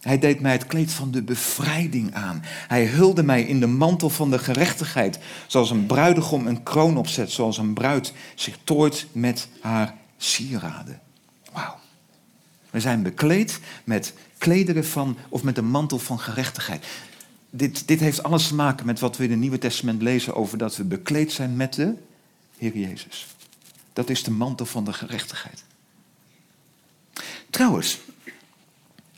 Hij 0.00 0.18
deed 0.18 0.40
mij 0.40 0.52
het 0.52 0.66
kleed 0.66 0.92
van 0.92 1.10
de 1.10 1.22
bevrijding 1.22 2.14
aan. 2.14 2.42
Hij 2.68 2.86
hulde 2.86 3.22
mij 3.22 3.42
in 3.42 3.60
de 3.60 3.66
mantel 3.66 4.10
van 4.10 4.30
de 4.30 4.38
gerechtigheid. 4.38 5.18
Zoals 5.46 5.70
een 5.70 5.86
bruidegom 5.86 6.46
een 6.46 6.62
kroon 6.62 6.96
opzet. 6.96 7.30
Zoals 7.30 7.58
een 7.58 7.74
bruid 7.74 8.12
zich 8.34 8.58
tooit 8.64 9.06
met 9.12 9.48
haar 9.60 9.94
sieraden. 10.16 11.00
Wauw. 11.52 11.78
We 12.70 12.80
zijn 12.80 13.02
bekleed 13.02 13.60
met 13.84 14.12
klederen 14.38 14.86
van, 14.86 15.16
of 15.28 15.42
met 15.42 15.58
een 15.58 15.70
mantel 15.70 15.98
van 15.98 16.18
gerechtigheid 16.18 16.84
dit, 17.50 17.88
dit 17.88 18.00
heeft 18.00 18.22
alles 18.22 18.48
te 18.48 18.54
maken 18.54 18.86
met 18.86 19.00
wat 19.00 19.16
we 19.16 19.24
in 19.24 19.30
het 19.30 19.38
Nieuwe 19.38 19.58
Testament 19.58 20.02
lezen 20.02 20.34
over 20.34 20.58
dat 20.58 20.76
we 20.76 20.84
bekleed 20.84 21.32
zijn 21.32 21.56
met 21.56 21.74
de 21.74 21.94
Heer 22.58 22.76
Jezus. 22.76 23.26
Dat 23.92 24.10
is 24.10 24.22
de 24.22 24.30
mantel 24.30 24.66
van 24.66 24.84
de 24.84 24.92
gerechtigheid. 24.92 25.64
Trouwens, 27.50 27.98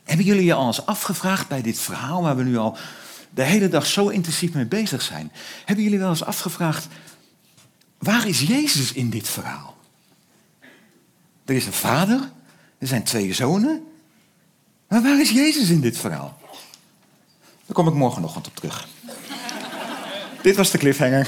hebben 0.03 0.25
jullie 0.25 0.45
je 0.45 0.53
al 0.53 0.67
eens 0.67 0.85
afgevraagd 0.85 1.47
bij 1.47 1.61
dit 1.61 1.79
verhaal 1.79 2.21
waar 2.21 2.35
we 2.35 2.43
nu 2.43 2.57
al 2.57 2.77
de 3.29 3.43
hele 3.43 3.67
dag 3.67 3.85
zo 3.85 4.07
intensief 4.07 4.53
mee 4.53 4.65
bezig 4.65 5.01
zijn. 5.01 5.31
Hebben 5.65 5.83
jullie 5.83 5.99
wel 5.99 6.09
eens 6.09 6.23
afgevraagd, 6.23 6.87
waar 7.97 8.27
is 8.27 8.41
Jezus 8.41 8.93
in 8.93 9.09
dit 9.09 9.27
verhaal? 9.27 9.77
Er 11.45 11.55
is 11.55 11.65
een 11.65 11.73
vader, 11.73 12.31
er 12.77 12.87
zijn 12.87 13.03
twee 13.03 13.33
zonen. 13.33 13.83
Maar 14.87 15.01
waar 15.01 15.19
is 15.19 15.29
Jezus 15.29 15.69
in 15.69 15.81
dit 15.81 15.97
verhaal? 15.97 16.38
Daar 17.69 17.83
kom 17.83 17.87
ik 17.87 17.99
morgenochtend 17.99 18.47
op 18.47 18.55
terug. 18.55 18.87
dit 20.41 20.55
was 20.55 20.71
de 20.71 20.77
cliffhanger. 20.77 21.27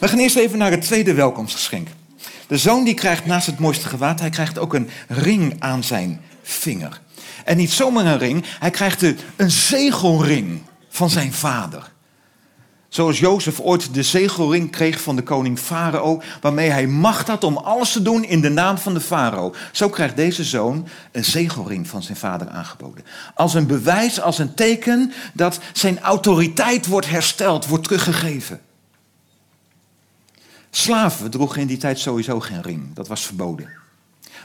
We 0.00 0.08
gaan 0.08 0.18
eerst 0.18 0.36
even 0.36 0.58
naar 0.58 0.70
het 0.70 0.82
tweede 0.82 1.14
welkomstgeschenk. 1.14 1.88
De 2.46 2.56
zoon 2.56 2.84
die 2.84 2.94
krijgt 2.94 3.26
naast 3.26 3.46
het 3.46 3.58
mooiste 3.58 3.88
gewaad, 3.88 4.20
hij 4.20 4.30
krijgt 4.30 4.58
ook 4.58 4.74
een 4.74 4.90
ring 5.08 5.56
aan 5.58 5.84
zijn 5.84 6.20
vinger. 6.42 7.00
En 7.44 7.56
niet 7.56 7.72
zomaar 7.72 8.06
een 8.06 8.18
ring, 8.18 8.44
hij 8.58 8.70
krijgt 8.70 9.02
een 9.36 9.50
zegelring 9.50 10.62
van 10.88 11.10
zijn 11.10 11.32
vader. 11.32 11.92
Zoals 12.96 13.18
Jozef 13.18 13.60
ooit 13.60 13.94
de 13.94 14.02
zegelring 14.02 14.70
kreeg 14.70 15.00
van 15.00 15.16
de 15.16 15.22
koning 15.22 15.58
Farao, 15.58 16.22
waarmee 16.40 16.70
hij 16.70 16.86
macht 16.86 17.28
had 17.28 17.44
om 17.44 17.56
alles 17.56 17.92
te 17.92 18.02
doen 18.02 18.24
in 18.24 18.40
de 18.40 18.48
naam 18.48 18.78
van 18.78 18.94
de 18.94 19.00
Farao. 19.00 19.54
Zo 19.72 19.88
krijgt 19.88 20.16
deze 20.16 20.44
zoon 20.44 20.88
een 21.12 21.24
zegelring 21.24 21.88
van 21.88 22.02
zijn 22.02 22.16
vader 22.16 22.48
aangeboden. 22.48 23.04
Als 23.34 23.54
een 23.54 23.66
bewijs, 23.66 24.20
als 24.20 24.38
een 24.38 24.54
teken 24.54 25.12
dat 25.32 25.58
zijn 25.72 26.00
autoriteit 26.00 26.86
wordt 26.86 27.08
hersteld, 27.08 27.66
wordt 27.66 27.84
teruggegeven. 27.84 28.60
Slaven 30.70 31.30
droegen 31.30 31.60
in 31.60 31.66
die 31.66 31.76
tijd 31.76 31.98
sowieso 31.98 32.40
geen 32.40 32.62
ring, 32.62 32.94
dat 32.94 33.08
was 33.08 33.26
verboden. 33.26 33.70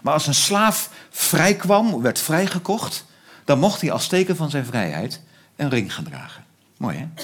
Maar 0.02 0.14
als 0.14 0.28
een 0.28 0.36
slaaf 0.36 0.90
vrijkwam, 1.10 2.02
werd 2.02 2.20
vrijgekocht, 2.20 3.06
dan 3.46 3.60
mocht 3.60 3.82
hij 3.82 3.92
als 3.92 4.08
teken 4.08 4.36
van 4.36 4.50
zijn 4.50 4.66
vrijheid 4.66 5.22
een 5.56 5.70
ring 5.70 5.94
gaan 5.94 6.04
dragen. 6.04 6.44
Mooi 6.78 6.98
hè? 6.98 7.24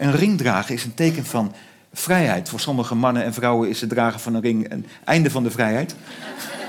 Een 0.00 0.16
ring 0.16 0.38
dragen 0.38 0.74
is 0.74 0.84
een 0.84 0.94
teken 0.94 1.26
van 1.26 1.54
vrijheid. 1.92 2.48
Voor 2.48 2.60
sommige 2.60 2.94
mannen 2.94 3.24
en 3.24 3.34
vrouwen 3.34 3.68
is 3.68 3.80
het 3.80 3.90
dragen 3.90 4.20
van 4.20 4.34
een 4.34 4.40
ring 4.40 4.72
een 4.72 4.86
einde 5.04 5.30
van 5.30 5.42
de 5.42 5.50
vrijheid. 5.50 5.94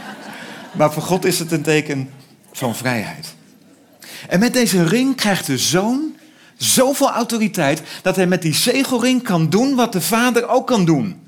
Maar 0.78 0.94
voor 0.94 1.04
God 1.04 1.26
is 1.26 1.40
het 1.40 1.52
een 1.52 1.62
teken 1.62 2.10
van 2.52 2.76
vrijheid. 2.76 3.36
En 4.28 4.40
met 4.40 4.54
deze 4.54 4.84
ring 4.84 5.16
krijgt 5.16 5.46
de 5.46 5.58
zoon 5.58 6.16
zoveel 6.58 7.12
autoriteit 7.12 7.82
dat 8.02 8.16
hij 8.16 8.28
met 8.28 8.42
die 8.42 8.54
zegelring 8.54 9.24
kan 9.24 9.50
doen 9.50 9.76
wat 9.76 9.94
de 9.94 10.02
vader 10.02 10.48
ook 10.48 10.68
kan 10.68 10.86
doen. 10.86 11.22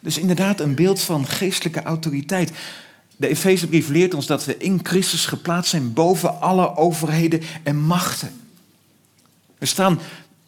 Dus 0.00 0.18
inderdaad 0.18 0.60
een 0.60 0.74
beeld 0.74 1.00
van 1.00 1.26
geestelijke 1.26 1.82
autoriteit. 1.82 2.52
De 3.16 3.28
Efezebrief 3.28 3.88
leert 3.88 4.14
ons 4.14 4.26
dat 4.26 4.44
we 4.44 4.56
in 4.56 4.80
Christus 4.82 5.26
geplaatst 5.26 5.70
zijn 5.70 5.92
boven 5.92 6.40
alle 6.40 6.76
overheden 6.76 7.42
en 7.62 7.80
machten. 7.80 8.40
We 9.58 9.66
staan 9.66 9.98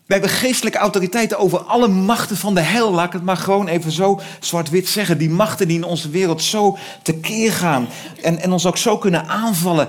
we 0.06 0.12
hebben 0.12 0.30
geestelijke 0.30 0.78
autoriteiten 0.78 1.38
over 1.38 1.58
alle 1.58 1.88
machten 1.88 2.36
van 2.36 2.54
de 2.54 2.60
hel. 2.60 2.92
Laat 2.92 3.06
ik 3.06 3.12
het 3.12 3.22
maar 3.22 3.36
gewoon 3.36 3.68
even 3.68 3.90
zo 3.90 4.20
zwart-wit 4.40 4.88
zeggen. 4.88 5.18
Die 5.18 5.30
machten 5.30 5.68
die 5.68 5.76
in 5.76 5.84
onze 5.84 6.10
wereld 6.10 6.42
zo 6.42 6.78
tekeer 7.02 7.52
gaan 7.52 7.88
en, 8.22 8.38
en 8.38 8.52
ons 8.52 8.66
ook 8.66 8.76
zo 8.76 8.98
kunnen 8.98 9.26
aanvallen. 9.26 9.88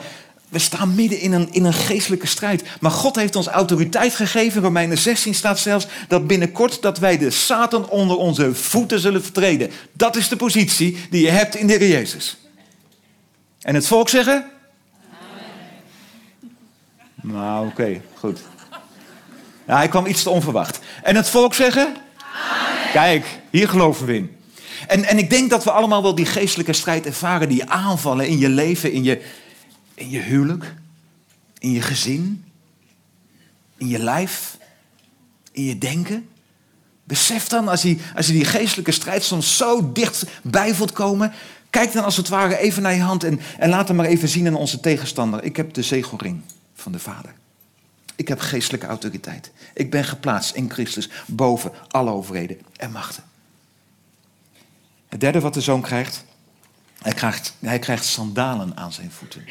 We 0.49 0.59
staan 0.59 0.95
midden 0.95 1.19
in 1.19 1.31
een, 1.31 1.47
in 1.51 1.63
een 1.63 1.73
geestelijke 1.73 2.27
strijd. 2.27 2.63
Maar 2.79 2.91
God 2.91 3.15
heeft 3.15 3.35
ons 3.35 3.47
autoriteit 3.47 4.15
gegeven. 4.15 4.61
Romeinen 4.61 4.97
16 4.97 5.35
staat 5.35 5.59
zelfs 5.59 5.87
dat 6.07 6.27
binnenkort 6.27 6.81
dat 6.81 6.97
wij 6.97 7.17
de 7.17 7.29
Satan 7.29 7.89
onder 7.89 8.17
onze 8.17 8.53
voeten 8.53 8.99
zullen 8.99 9.23
vertreden. 9.23 9.71
Dat 9.93 10.15
is 10.15 10.27
de 10.27 10.35
positie 10.35 10.97
die 11.09 11.21
je 11.21 11.31
hebt 11.31 11.55
in 11.55 11.67
de 11.67 11.73
Heer 11.73 11.87
Jezus. 11.89 12.37
En 13.61 13.75
het 13.75 13.87
volk 13.87 14.09
zeggen? 14.09 14.45
Amen. 17.21 17.35
Nou, 17.35 17.67
oké, 17.67 18.01
goed. 18.13 18.39
Nou, 19.67 19.79
hij 19.79 19.87
kwam 19.87 20.05
iets 20.05 20.23
te 20.23 20.29
onverwacht. 20.29 20.79
En 21.03 21.15
het 21.15 21.29
volk 21.29 21.53
zeggen? 21.53 21.85
Amen. 21.85 22.91
Kijk, 22.91 23.39
hier 23.49 23.69
geloven 23.69 24.05
we 24.05 24.15
in. 24.15 24.35
En, 24.87 25.03
en 25.03 25.17
ik 25.17 25.29
denk 25.29 25.49
dat 25.49 25.63
we 25.63 25.71
allemaal 25.71 26.01
wel 26.01 26.15
die 26.15 26.25
geestelijke 26.25 26.73
strijd 26.73 27.05
ervaren, 27.05 27.49
die 27.49 27.69
aanvallen 27.69 28.27
in 28.27 28.37
je 28.37 28.49
leven, 28.49 28.91
in 28.91 29.03
je, 29.03 29.21
in 29.93 30.09
je 30.09 30.19
huwelijk, 30.19 30.73
in 31.59 31.71
je 31.71 31.81
gezin, 31.81 32.45
in 33.77 33.87
je 33.87 33.99
lijf, 33.99 34.57
in 35.51 35.63
je 35.63 35.77
denken. 35.77 36.27
Besef 37.03 37.47
dan, 37.47 37.67
als 37.67 37.81
je, 37.81 37.97
als 38.15 38.27
je 38.27 38.33
die 38.33 38.45
geestelijke 38.45 38.91
strijd 38.91 39.23
soms 39.23 39.57
zo 39.57 39.91
dichtbij 39.91 40.75
voelt 40.75 40.91
komen, 40.91 41.33
kijk 41.69 41.93
dan 41.93 42.03
als 42.03 42.17
het 42.17 42.27
ware 42.27 42.57
even 42.57 42.81
naar 42.81 42.95
je 42.95 43.01
hand 43.01 43.23
en, 43.23 43.39
en 43.57 43.69
laat 43.69 43.87
hem 43.87 43.97
maar 43.97 44.05
even 44.05 44.29
zien 44.29 44.47
aan 44.47 44.55
onze 44.55 44.79
tegenstander. 44.79 45.43
Ik 45.43 45.55
heb 45.55 45.73
de 45.73 45.83
zegelring 45.83 46.41
van 46.73 46.91
de 46.91 46.99
Vader. 46.99 47.33
Ik 48.17 48.27
heb 48.27 48.39
geestelijke 48.39 48.87
autoriteit. 48.87 49.51
Ik 49.73 49.91
ben 49.91 50.03
geplaatst 50.03 50.55
in 50.55 50.71
Christus 50.71 51.09
boven 51.25 51.71
alle 51.87 52.11
overheden 52.11 52.57
en 52.75 52.91
machten. 52.91 53.23
Het 55.07 55.19
derde 55.19 55.39
wat 55.39 55.53
de 55.53 55.61
zoon 55.61 55.81
krijgt, 55.81 56.23
hij 57.01 57.13
krijgt, 57.13 57.53
hij 57.59 57.79
krijgt 57.79 58.05
sandalen 58.05 58.77
aan 58.77 58.93
zijn 58.93 59.11
voeten. 59.11 59.45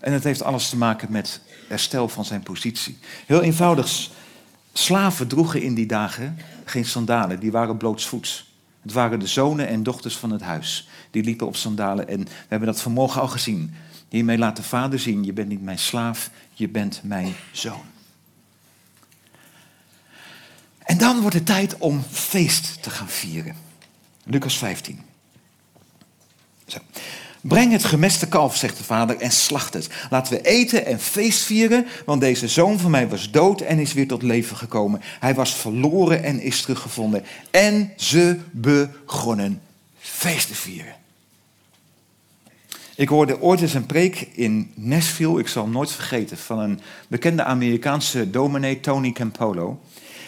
En 0.00 0.12
het 0.12 0.24
heeft 0.24 0.42
alles 0.42 0.68
te 0.68 0.76
maken 0.76 1.12
met 1.12 1.40
herstel 1.68 2.08
van 2.08 2.24
zijn 2.24 2.42
positie. 2.42 2.98
Heel 3.26 3.42
eenvoudig, 3.42 4.10
slaven 4.72 5.28
droegen 5.28 5.62
in 5.62 5.74
die 5.74 5.86
dagen 5.86 6.38
geen 6.64 6.84
sandalen, 6.84 7.40
die 7.40 7.52
waren 7.52 7.76
blootsvoets. 7.76 8.50
Het 8.82 8.92
waren 8.92 9.18
de 9.18 9.26
zonen 9.26 9.68
en 9.68 9.82
dochters 9.82 10.16
van 10.16 10.30
het 10.30 10.42
huis. 10.42 10.88
Die 11.10 11.22
liepen 11.22 11.46
op 11.46 11.56
sandalen 11.56 12.08
en 12.08 12.24
we 12.24 12.30
hebben 12.48 12.68
dat 12.68 12.80
vanmorgen 12.80 13.20
al 13.20 13.28
gezien. 13.28 13.74
Hiermee 14.12 14.38
laat 14.38 14.56
de 14.56 14.62
vader 14.62 14.98
zien, 14.98 15.24
je 15.24 15.32
bent 15.32 15.48
niet 15.48 15.62
mijn 15.62 15.78
slaaf, 15.78 16.30
je 16.52 16.68
bent 16.68 17.00
mijn 17.02 17.34
zoon. 17.52 17.84
En 20.78 20.98
dan 20.98 21.20
wordt 21.20 21.36
het 21.36 21.46
tijd 21.46 21.76
om 21.78 22.02
feest 22.10 22.82
te 22.82 22.90
gaan 22.90 23.08
vieren. 23.08 23.56
Lucas 24.24 24.58
15. 24.58 25.00
Zo. 26.66 26.78
Breng 27.40 27.72
het 27.72 27.84
gemeste 27.84 28.28
kalf, 28.28 28.56
zegt 28.56 28.76
de 28.76 28.84
vader, 28.84 29.16
en 29.16 29.32
slacht 29.32 29.74
het. 29.74 29.88
Laten 30.10 30.32
we 30.32 30.40
eten 30.40 30.86
en 30.86 31.00
feest 31.00 31.40
vieren, 31.40 31.86
want 32.06 32.20
deze 32.20 32.48
zoon 32.48 32.78
van 32.78 32.90
mij 32.90 33.08
was 33.08 33.30
dood 33.30 33.60
en 33.60 33.78
is 33.78 33.92
weer 33.92 34.08
tot 34.08 34.22
leven 34.22 34.56
gekomen. 34.56 35.00
Hij 35.20 35.34
was 35.34 35.54
verloren 35.54 36.22
en 36.22 36.40
is 36.40 36.60
teruggevonden. 36.60 37.24
En 37.50 37.92
ze 37.96 38.38
begonnen 38.50 39.60
feest 39.98 40.48
te 40.48 40.54
vieren. 40.54 41.00
Ik 42.96 43.08
hoorde 43.08 43.40
ooit 43.40 43.60
eens 43.60 43.74
een 43.74 43.86
preek 43.86 44.28
in 44.32 44.72
Nashville, 44.74 45.40
ik 45.40 45.48
zal 45.48 45.62
hem 45.62 45.72
nooit 45.72 45.92
vergeten, 45.92 46.38
van 46.38 46.58
een 46.58 46.80
bekende 47.08 47.44
Amerikaanse 47.44 48.30
dominee, 48.30 48.80
Tony 48.80 49.12
Campolo. 49.12 49.80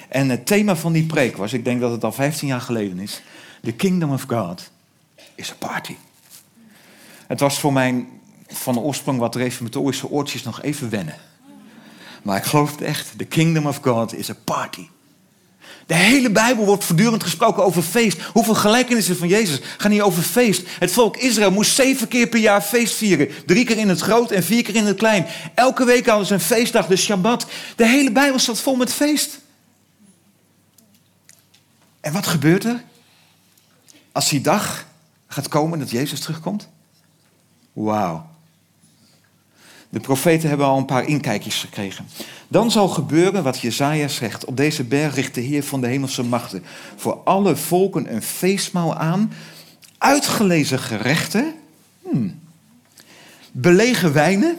En 0.08 0.28
het 0.28 0.46
thema 0.46 0.76
van 0.76 0.92
die 0.92 1.06
preek 1.06 1.36
was, 1.36 1.52
ik 1.52 1.64
denk 1.64 1.80
dat 1.80 1.90
het 1.90 2.04
al 2.04 2.12
15 2.12 2.48
jaar 2.48 2.60
geleden 2.60 2.98
is, 2.98 3.22
The 3.62 3.72
Kingdom 3.72 4.12
of 4.12 4.24
God 4.28 4.70
is 5.34 5.50
a 5.50 5.54
party. 5.58 5.96
Het 7.26 7.40
was 7.40 7.58
voor 7.58 7.72
mij 7.72 8.06
van 8.46 8.74
de 8.74 8.80
oorsprong 8.80 9.18
wat 9.18 9.34
reformatorische 9.34 10.10
oortjes 10.10 10.42
nog 10.42 10.62
even 10.62 10.90
wennen. 10.90 11.16
Maar 12.22 12.36
ik 12.36 12.44
geloof 12.44 12.70
het 12.70 12.80
echt, 12.80 13.18
the 13.18 13.24
kingdom 13.24 13.66
of 13.66 13.78
God 13.82 14.14
is 14.14 14.30
a 14.30 14.36
party. 14.44 14.88
De 15.86 15.94
hele 15.94 16.30
Bijbel 16.30 16.64
wordt 16.64 16.84
voortdurend 16.84 17.22
gesproken 17.22 17.64
over 17.64 17.82
feest. 17.82 18.22
Hoeveel 18.22 18.54
gelijkenissen 18.54 19.16
van 19.16 19.28
Jezus 19.28 19.60
gaan 19.76 19.90
hier 19.90 20.04
over 20.04 20.22
feest? 20.22 20.62
Het 20.78 20.92
volk 20.92 21.16
Israël 21.16 21.50
moest 21.50 21.74
zeven 21.74 22.08
keer 22.08 22.26
per 22.26 22.40
jaar 22.40 22.62
feest 22.62 22.94
vieren. 22.94 23.28
Drie 23.46 23.64
keer 23.64 23.78
in 23.78 23.88
het 23.88 24.00
groot 24.00 24.30
en 24.30 24.42
vier 24.42 24.62
keer 24.62 24.74
in 24.74 24.86
het 24.86 24.96
klein. 24.96 25.26
Elke 25.54 25.84
week 25.84 26.06
hadden 26.06 26.26
ze 26.26 26.34
een 26.34 26.40
feestdag, 26.40 26.86
de 26.86 26.96
Shabbat. 26.96 27.46
De 27.76 27.86
hele 27.86 28.12
Bijbel 28.12 28.38
staat 28.38 28.60
vol 28.60 28.76
met 28.76 28.92
feest. 28.92 29.38
En 32.00 32.12
wat 32.12 32.26
gebeurt 32.26 32.64
er? 32.64 32.82
Als 34.12 34.28
die 34.28 34.40
dag 34.40 34.86
gaat 35.26 35.48
komen 35.48 35.78
dat 35.78 35.90
Jezus 35.90 36.20
terugkomt? 36.20 36.68
Wauw. 37.72 38.33
De 39.94 40.00
profeten 40.00 40.48
hebben 40.48 40.66
al 40.66 40.78
een 40.78 40.84
paar 40.84 41.06
inkijkjes 41.06 41.60
gekregen. 41.60 42.06
Dan 42.48 42.70
zal 42.70 42.88
gebeuren 42.88 43.42
wat 43.42 43.60
Jezaja 43.60 44.08
zegt. 44.08 44.44
Op 44.44 44.56
deze 44.56 44.84
berg 44.84 45.14
richt 45.14 45.34
de 45.34 45.40
Heer 45.40 45.64
van 45.64 45.80
de 45.80 45.86
hemelse 45.86 46.22
machten 46.22 46.64
voor 46.96 47.20
alle 47.24 47.56
volken 47.56 48.14
een 48.14 48.22
feestmaal 48.22 48.94
aan. 48.94 49.32
Uitgelezen 49.98 50.78
gerechten. 50.78 51.54
Hmm. 52.02 52.40
Belegen 53.52 54.12
wijnen. 54.12 54.56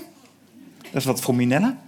Dat 0.82 1.02
is 1.02 1.06
wat 1.06 1.22
voor 1.22 1.36
Minella. 1.36 1.78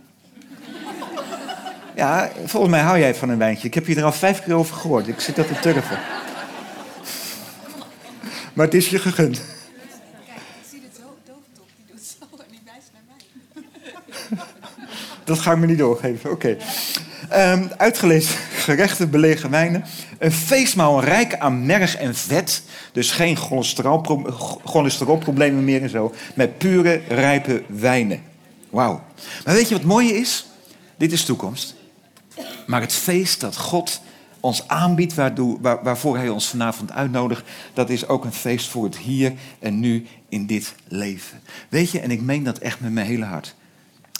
Ja, 1.96 2.32
volgens 2.46 2.72
mij 2.72 2.82
hou 2.82 3.00
jij 3.00 3.16
van 3.16 3.30
een 3.30 3.38
wijntje. 3.38 3.68
Ik 3.68 3.74
heb 3.74 3.88
je 3.88 3.96
er 3.96 4.04
al 4.04 4.12
vijf 4.12 4.44
keer 4.44 4.54
over 4.54 4.76
gehoord. 4.76 5.08
Ik 5.08 5.20
zit 5.20 5.36
dat 5.36 5.48
te 5.48 5.60
turven. 5.60 6.00
Maar 8.54 8.66
het 8.66 8.76
is 8.76 8.90
je 8.90 9.00
gegund. 9.00 9.42
Dat 15.28 15.40
ga 15.40 15.52
ik 15.52 15.58
me 15.58 15.66
niet 15.66 15.78
doorgeven. 15.78 16.32
Oké. 16.32 16.58
Um, 17.34 17.70
uitgelezen 17.78 18.36
gerechten, 18.66 19.10
belegen 19.10 19.50
wijnen. 19.50 19.84
Een 20.20 20.32
feestmaal 20.32 21.04
rijk 21.04 21.36
aan 21.38 21.66
merg 21.66 21.98
en 21.98 22.16
vet. 22.16 22.63
Dus 22.92 23.12
geen 23.12 23.38
cholesterolproblemen 24.63 25.63
meer 25.63 25.82
en 25.82 25.90
zo. 25.90 26.13
Met 26.36 26.58
pure, 26.58 27.02
rijpe 27.08 27.63
wijnen. 27.68 28.22
Wauw. 28.70 29.04
Maar 29.46 29.54
weet 29.54 29.70
je 29.70 29.76
wat 29.76 29.84
mooie 29.84 30.13
is? 30.13 30.48
Dit 30.98 31.12
is 31.12 31.26
toekomst. 31.26 31.76
Maar 32.68 32.82
het 32.82 32.94
feest 32.94 33.40
dat 33.40 33.58
God 33.58 34.02
ons 34.40 34.68
aanbiedt, 34.68 35.13
waardoor, 35.13 35.58
waar, 35.62 35.84
waarvoor 35.84 36.18
Hij 36.18 36.30
ons 36.30 36.48
vanavond 36.48 36.92
uitnodigt, 36.92 37.44
dat 37.74 37.90
is 37.90 38.08
ook 38.08 38.26
een 38.26 38.34
feest 38.34 38.68
voor 38.70 38.84
het 38.84 38.98
hier 38.98 39.34
en 39.60 39.80
nu 39.80 40.08
in 40.30 40.46
dit 40.46 40.74
leven. 40.88 41.40
Weet 41.70 41.92
je, 41.92 42.00
en 42.00 42.12
ik 42.12 42.22
meen 42.22 42.44
dat 42.44 42.58
echt 42.58 42.80
met 42.80 42.92
mijn 42.92 43.08
hele 43.08 43.26
hart. 43.26 43.56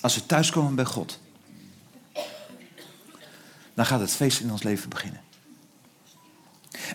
Als 0.02 0.16
we 0.16 0.26
thuiskomen 0.26 0.76
bij 0.76 0.86
God, 0.86 1.20
dan 3.74 3.86
gaat 3.86 4.00
het 4.00 4.12
feest 4.12 4.40
in 4.40 4.52
ons 4.52 4.64
leven 4.64 4.90
beginnen. 4.90 5.22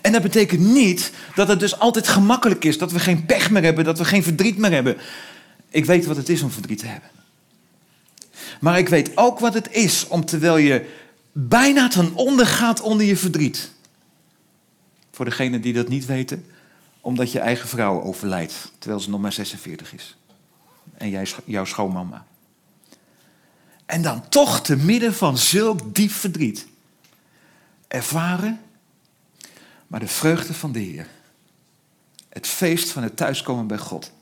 En 0.02 0.12
dat 0.12 0.22
betekent 0.22 0.60
niet 0.60 1.12
dat 1.34 1.48
het 1.48 1.60
dus 1.60 1.78
altijd 1.78 2.08
gemakkelijk 2.08 2.64
is, 2.64 2.78
dat 2.78 2.92
we 2.92 2.98
geen 2.98 3.26
pech 3.26 3.50
meer 3.50 3.62
hebben, 3.62 3.84
dat 3.84 3.98
we 3.98 4.04
geen 4.04 4.22
verdriet 4.22 4.58
meer 4.58 4.70
hebben. 4.70 4.96
Ik 5.68 5.84
weet 5.84 6.06
wat 6.06 6.16
het 6.16 6.28
is 6.28 6.42
om 6.42 6.50
verdriet 6.50 6.78
te 6.78 6.86
hebben. 6.86 7.10
Maar 8.60 8.78
ik 8.78 8.88
weet 8.88 9.16
ook 9.16 9.38
wat 9.38 9.54
het 9.54 9.72
is 9.72 10.08
om 10.08 10.24
terwijl 10.24 10.56
je 10.56 10.90
bijna 11.32 11.88
ten 11.88 12.14
onder 12.14 12.46
gaat 12.46 12.80
onder 12.80 13.06
je 13.06 13.16
verdriet. 13.16 13.70
Voor 15.10 15.24
degenen 15.24 15.60
die 15.60 15.72
dat 15.72 15.88
niet 15.88 16.06
weten, 16.06 16.46
omdat 17.00 17.32
je 17.32 17.38
eigen 17.38 17.68
vrouw 17.68 18.02
overlijdt 18.02 18.72
terwijl 18.78 19.00
ze 19.00 19.10
nog 19.10 19.20
maar 19.20 19.32
46 19.32 19.94
is. 19.94 20.16
En 20.94 21.10
jij, 21.10 21.26
jouw 21.44 21.64
schoonmama. 21.64 22.26
En 23.86 24.02
dan 24.02 24.28
toch 24.28 24.60
te 24.60 24.76
midden 24.76 25.14
van 25.14 25.38
zulk 25.38 25.94
diep 25.94 26.10
verdriet 26.10 26.66
ervaren, 27.88 28.60
maar 29.86 30.00
de 30.00 30.08
vreugde 30.08 30.54
van 30.54 30.72
de 30.72 30.78
Heer. 30.78 31.08
Het 32.28 32.46
feest 32.46 32.90
van 32.90 33.02
het 33.02 33.16
thuiskomen 33.16 33.66
bij 33.66 33.78
God 33.78 34.12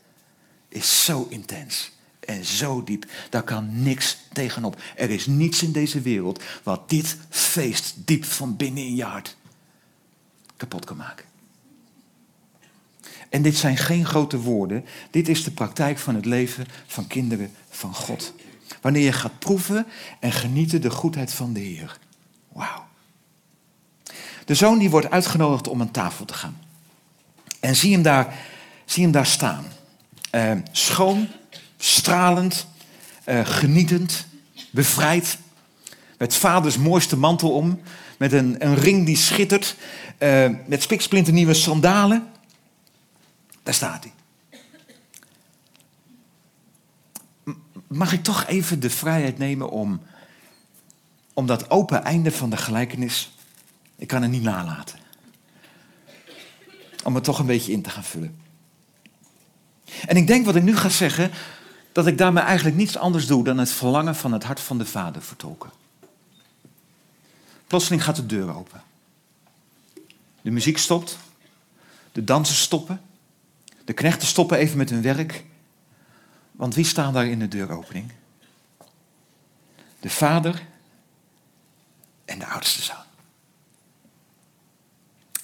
is 0.69 1.05
zo 1.05 1.27
intens 1.31 1.93
en 2.21 2.45
zo 2.45 2.85
diep. 2.85 3.07
Daar 3.31 3.43
kan 3.43 3.83
niks 3.83 4.19
tegenop. 4.33 4.81
Er 4.97 5.11
is 5.11 5.27
niets 5.27 5.63
in 5.63 5.73
deze 5.73 6.01
wereld 6.01 6.43
wat 6.63 6.89
dit 6.89 7.17
feest 7.29 7.95
diep 7.97 8.25
van 8.25 8.57
binnen 8.57 8.85
in 8.85 8.95
je 8.95 9.05
hart 9.05 9.37
kapot 10.57 10.85
kan 10.85 10.97
maken. 10.97 11.25
En 13.29 13.43
dit 13.43 13.57
zijn 13.57 13.77
geen 13.77 14.07
grote 14.07 14.39
woorden. 14.39 14.85
Dit 15.11 15.29
is 15.29 15.45
de 15.45 15.51
praktijk 15.51 15.99
van 15.99 16.15
het 16.15 16.25
leven 16.25 16.67
van 16.87 17.07
kinderen 17.07 17.53
van 17.69 17.95
God. 17.95 18.35
Wanneer 18.81 19.03
je 19.03 19.13
gaat 19.13 19.39
proeven 19.39 19.87
en 20.21 20.33
genieten 20.33 20.81
de 20.81 20.91
goedheid 20.91 21.33
van 21.33 21.53
de 21.53 21.61
Heer. 21.61 21.99
Wauw. 22.53 22.87
De 24.45 24.55
zoon 24.55 24.79
die 24.79 24.91
wordt 24.91 25.11
uitgenodigd 25.11 25.69
om 25.69 25.81
aan 25.81 25.91
tafel 25.91 26.25
te 26.25 26.35
gaan. 26.35 26.59
En 27.61 27.77
zie 27.77 27.93
hem 27.93 28.03
daar, 28.03 28.35
zie 28.85 29.03
hem 29.03 29.13
daar 29.13 29.27
staan. 29.27 29.65
Uh, 30.35 30.53
schoon, 30.73 31.29
stralend, 31.77 32.67
uh, 33.27 33.47
genietend, 33.47 34.27
bevrijd. 34.71 35.39
Met 36.19 36.35
vaders 36.35 36.79
mooiste 36.79 37.17
mantel 37.17 37.53
om. 37.53 37.81
Met 38.19 38.33
een, 38.33 38.57
een 38.59 38.75
ring 38.75 39.07
die 39.07 39.17
schittert. 39.17 39.77
Uh, 40.19 40.49
met 40.67 40.83
spiksplinternieuwe 40.83 41.55
sandalen. 41.55 42.27
Daar 43.63 43.75
staat 43.75 44.03
hij. 44.03 44.13
Mag 47.93 48.13
ik 48.13 48.23
toch 48.23 48.47
even 48.47 48.81
de 48.81 48.91
vrijheid 48.91 49.39
nemen 49.39 49.71
om, 49.71 50.01
om 51.33 51.47
dat 51.47 51.71
open 51.71 52.05
einde 52.05 52.33
van 52.33 52.51
de 52.51 52.57
gelijkenis. 52.57 53.31
Ik 53.97 54.07
kan 54.07 54.23
het 54.23 54.31
niet 54.31 54.43
nalaten. 54.43 54.99
Om 57.05 57.15
het 57.15 57.25
toch 57.25 57.39
een 57.39 57.47
beetje 57.47 57.73
in 57.73 57.83
te 57.83 57.91
gaan 57.91 58.05
vullen. 58.05 58.41
En 60.07 60.17
ik 60.17 60.27
denk 60.27 60.45
wat 60.45 60.55
ik 60.55 60.63
nu 60.63 60.77
ga 60.77 60.89
zeggen, 60.89 61.31
dat 61.93 62.07
ik 62.07 62.19
daarmee 62.19 62.43
eigenlijk 62.43 62.77
niets 62.77 62.97
anders 62.97 63.27
doe 63.27 63.45
dan 63.45 63.59
het 63.59 63.71
verlangen 63.71 64.17
van 64.17 64.33
het 64.33 64.45
hart 64.45 64.61
van 64.61 64.79
de 64.79 64.87
Vader 64.87 65.23
vertolken. 65.23 65.71
Plotseling 67.67 68.05
gaat 68.05 68.17
de 68.17 68.27
deur 68.27 68.55
open. 68.55 68.83
De 70.41 70.51
muziek 70.51 70.79
stopt. 70.79 71.19
De 72.13 72.25
dansen 72.25 72.57
stoppen. 72.57 73.01
De 73.85 73.93
knechten 73.93 74.29
stoppen 74.29 74.59
even 74.59 74.77
met 74.77 74.91
hun 74.91 75.03
werk. 75.03 75.45
Want 76.61 76.75
wie 76.75 76.85
staan 76.85 77.13
daar 77.13 77.27
in 77.27 77.39
de 77.39 77.49
deuropening? 77.49 78.13
De 80.01 80.11
vader 80.11 80.63
en 82.25 82.39
de 82.39 82.47
oudste 82.47 82.83
zoon. 82.83 83.05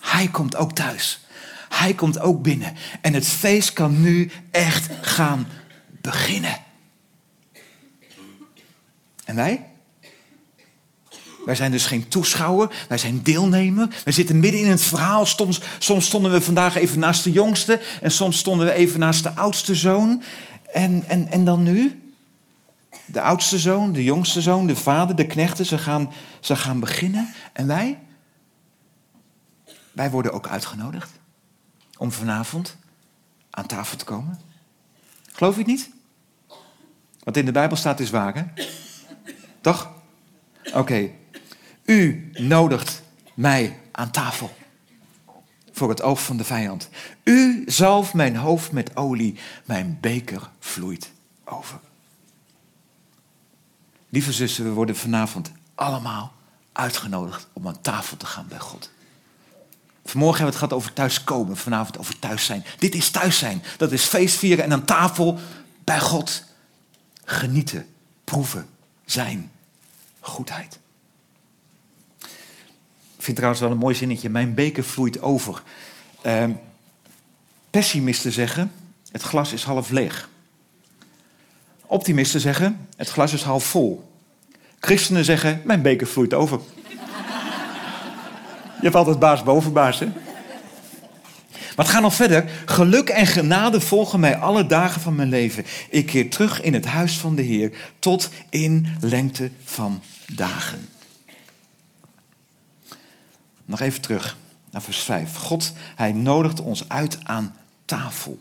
Hij 0.01 0.29
komt 0.29 0.57
ook 0.57 0.73
thuis. 0.73 1.21
Hij 1.69 1.95
komt 1.95 2.19
ook 2.19 2.43
binnen. 2.43 2.77
En 3.01 3.15
het 3.15 3.29
feest 3.29 3.73
kan 3.73 4.01
nu 4.01 4.31
echt 4.51 4.89
gaan 5.01 5.47
beginnen. 6.01 6.57
En 9.25 9.35
wij? 9.35 9.67
Wij 11.45 11.55
zijn 11.55 11.71
dus 11.71 11.87
geen 11.87 12.09
toeschouwer, 12.09 12.85
wij 12.89 12.99
zijn 12.99 13.23
deelnemer. 13.23 13.89
We 14.05 14.13
zitten 14.13 14.41
midden 14.41 14.61
in 14.61 14.71
het 14.71 14.83
verhaal. 14.83 15.27
Soms, 15.27 15.61
soms 15.79 16.07
stonden 16.07 16.33
we 16.33 16.41
vandaag 16.41 16.77
even 16.77 16.99
naast 16.99 17.25
de 17.25 17.33
jongste 17.33 17.81
en 18.01 18.11
soms 18.11 18.39
stonden 18.39 18.67
we 18.67 18.73
even 18.73 19.01
naast 19.01 19.23
de 19.23 19.35
oudste 19.35 19.75
zoon. 19.75 20.23
En, 20.77 21.05
en, 21.09 21.29
en 21.29 21.45
dan 21.45 21.63
nu? 21.63 22.03
De 23.07 23.21
oudste 23.21 23.59
zoon, 23.59 23.93
de 23.93 24.05
jongste 24.05 24.41
zoon, 24.41 24.67
de 24.67 24.77
vader, 24.77 25.17
de 25.17 25.27
knechten, 25.27 25.67
ze 25.67 25.79
gaan, 25.79 26.13
ze 26.41 26.57
gaan 26.57 26.81
beginnen. 26.81 27.35
En 27.53 27.67
wij? 27.67 27.99
Wij 29.93 30.11
worden 30.11 30.33
ook 30.33 30.49
uitgenodigd 30.49 31.11
om 31.99 32.13
vanavond 32.13 32.77
aan 33.51 33.67
tafel 33.67 33.97
te 33.97 34.05
komen. 34.05 34.41
Geloof 35.33 35.53
je 35.53 35.59
het 35.59 35.69
niet? 35.69 35.91
Wat 37.23 37.37
in 37.37 37.45
de 37.45 37.53
Bijbel 37.53 37.77
staat 37.77 38.01
is 38.01 38.11
waar, 38.11 38.35
hè? 38.35 38.63
Toch? 39.61 39.91
Oké. 40.75 41.11
U 41.85 42.31
nodigt 42.33 43.03
mij 43.35 43.81
aan 43.93 44.11
tafel. 44.11 44.57
Voor 45.77 45.89
het 45.89 46.03
oog 46.03 46.23
van 46.23 46.37
de 46.37 46.45
vijand. 46.45 46.89
U 47.25 47.63
zalft 47.67 48.15
mijn 48.15 48.37
hoofd 48.37 48.73
met 48.73 48.97
olie. 48.97 49.39
Mijn 49.65 49.99
beker 50.01 50.51
vloeit 50.59 51.11
over. 51.45 51.81
Lieve 54.09 54.33
zussen, 54.33 54.65
we 54.65 54.71
worden 54.71 54.97
vanavond 54.97 55.53
allemaal 55.75 56.33
uitgenodigd 56.73 57.47
om 57.53 57.67
aan 57.67 57.81
tafel 57.81 58.17
te 58.17 58.27
gaan 58.27 58.47
bij 58.49 58.59
God. 58.59 58.91
Vanmorgen 60.05 60.43
hebben 60.43 60.59
we 60.59 60.65
het 60.65 60.71
gehad 60.71 60.73
over 60.73 60.93
thuiskomen, 60.93 61.57
vanavond 61.57 61.99
over 61.99 62.19
thuis 62.19 62.45
zijn. 62.45 62.65
Dit 62.79 62.95
is 62.95 63.11
thuis 63.11 63.39
zijn. 63.39 63.63
Dat 63.77 63.93
is 63.93 64.05
feestvieren 64.05 64.65
en 64.65 64.73
aan 64.73 64.85
tafel 64.85 65.39
bij 65.85 66.01
God 66.01 66.45
genieten, 67.25 67.87
proeven, 68.25 68.69
zijn 69.05 69.51
goedheid. 70.21 70.79
Vind 73.27 73.39
trouwens 73.39 73.65
wel 73.65 73.73
een 73.75 73.85
mooi 73.85 73.95
zinnetje. 73.95 74.29
Mijn 74.29 74.55
beker 74.55 74.85
vloeit 74.85 75.23
over. 75.23 75.63
Uh, 76.27 76.45
pessimisten 77.71 78.33
zeggen, 78.33 78.73
het 79.13 79.23
glas 79.23 79.53
is 79.53 79.65
half 79.65 79.91
leeg. 79.91 80.29
Optimisten 81.87 82.41
zeggen, 82.41 82.89
het 82.97 83.09
glas 83.09 83.33
is 83.33 83.43
half 83.43 83.65
vol. 83.65 84.11
Christenen 84.81 85.25
zeggen, 85.25 85.61
mijn 85.65 85.83
beker 85.83 86.07
vloeit 86.07 86.35
over. 86.35 86.61
Je 88.79 88.83
hebt 88.83 88.95
altijd 88.95 89.19
baas 89.19 89.43
boven 89.43 89.73
baas, 89.73 89.99
hè? 89.99 90.07
Maar 91.77 91.85
het 91.85 91.89
gaat 91.89 92.03
nog 92.03 92.15
verder. 92.15 92.51
Geluk 92.65 93.09
en 93.09 93.27
genade 93.27 93.81
volgen 93.81 94.21
mij 94.21 94.37
alle 94.37 94.67
dagen 94.67 95.01
van 95.01 95.15
mijn 95.15 95.29
leven. 95.29 95.65
Ik 95.91 96.07
keer 96.07 96.31
terug 96.31 96.63
in 96.63 96.75
het 96.75 96.87
huis 96.87 97.19
van 97.19 97.35
de 97.35 97.43
Heer 97.43 97.73
tot 97.99 98.31
in 98.51 98.87
lengte 99.01 99.51
van 99.65 100.03
dagen. 100.33 100.89
Nog 103.67 103.81
even 103.81 104.01
terug 104.01 104.37
naar 104.71 104.83
vers 104.83 104.99
5. 104.99 105.35
God, 105.35 105.73
hij 105.97 106.13
nodigt 106.13 106.61
ons 106.61 106.89
uit 106.89 107.19
aan 107.23 107.57
tafel. 107.85 108.39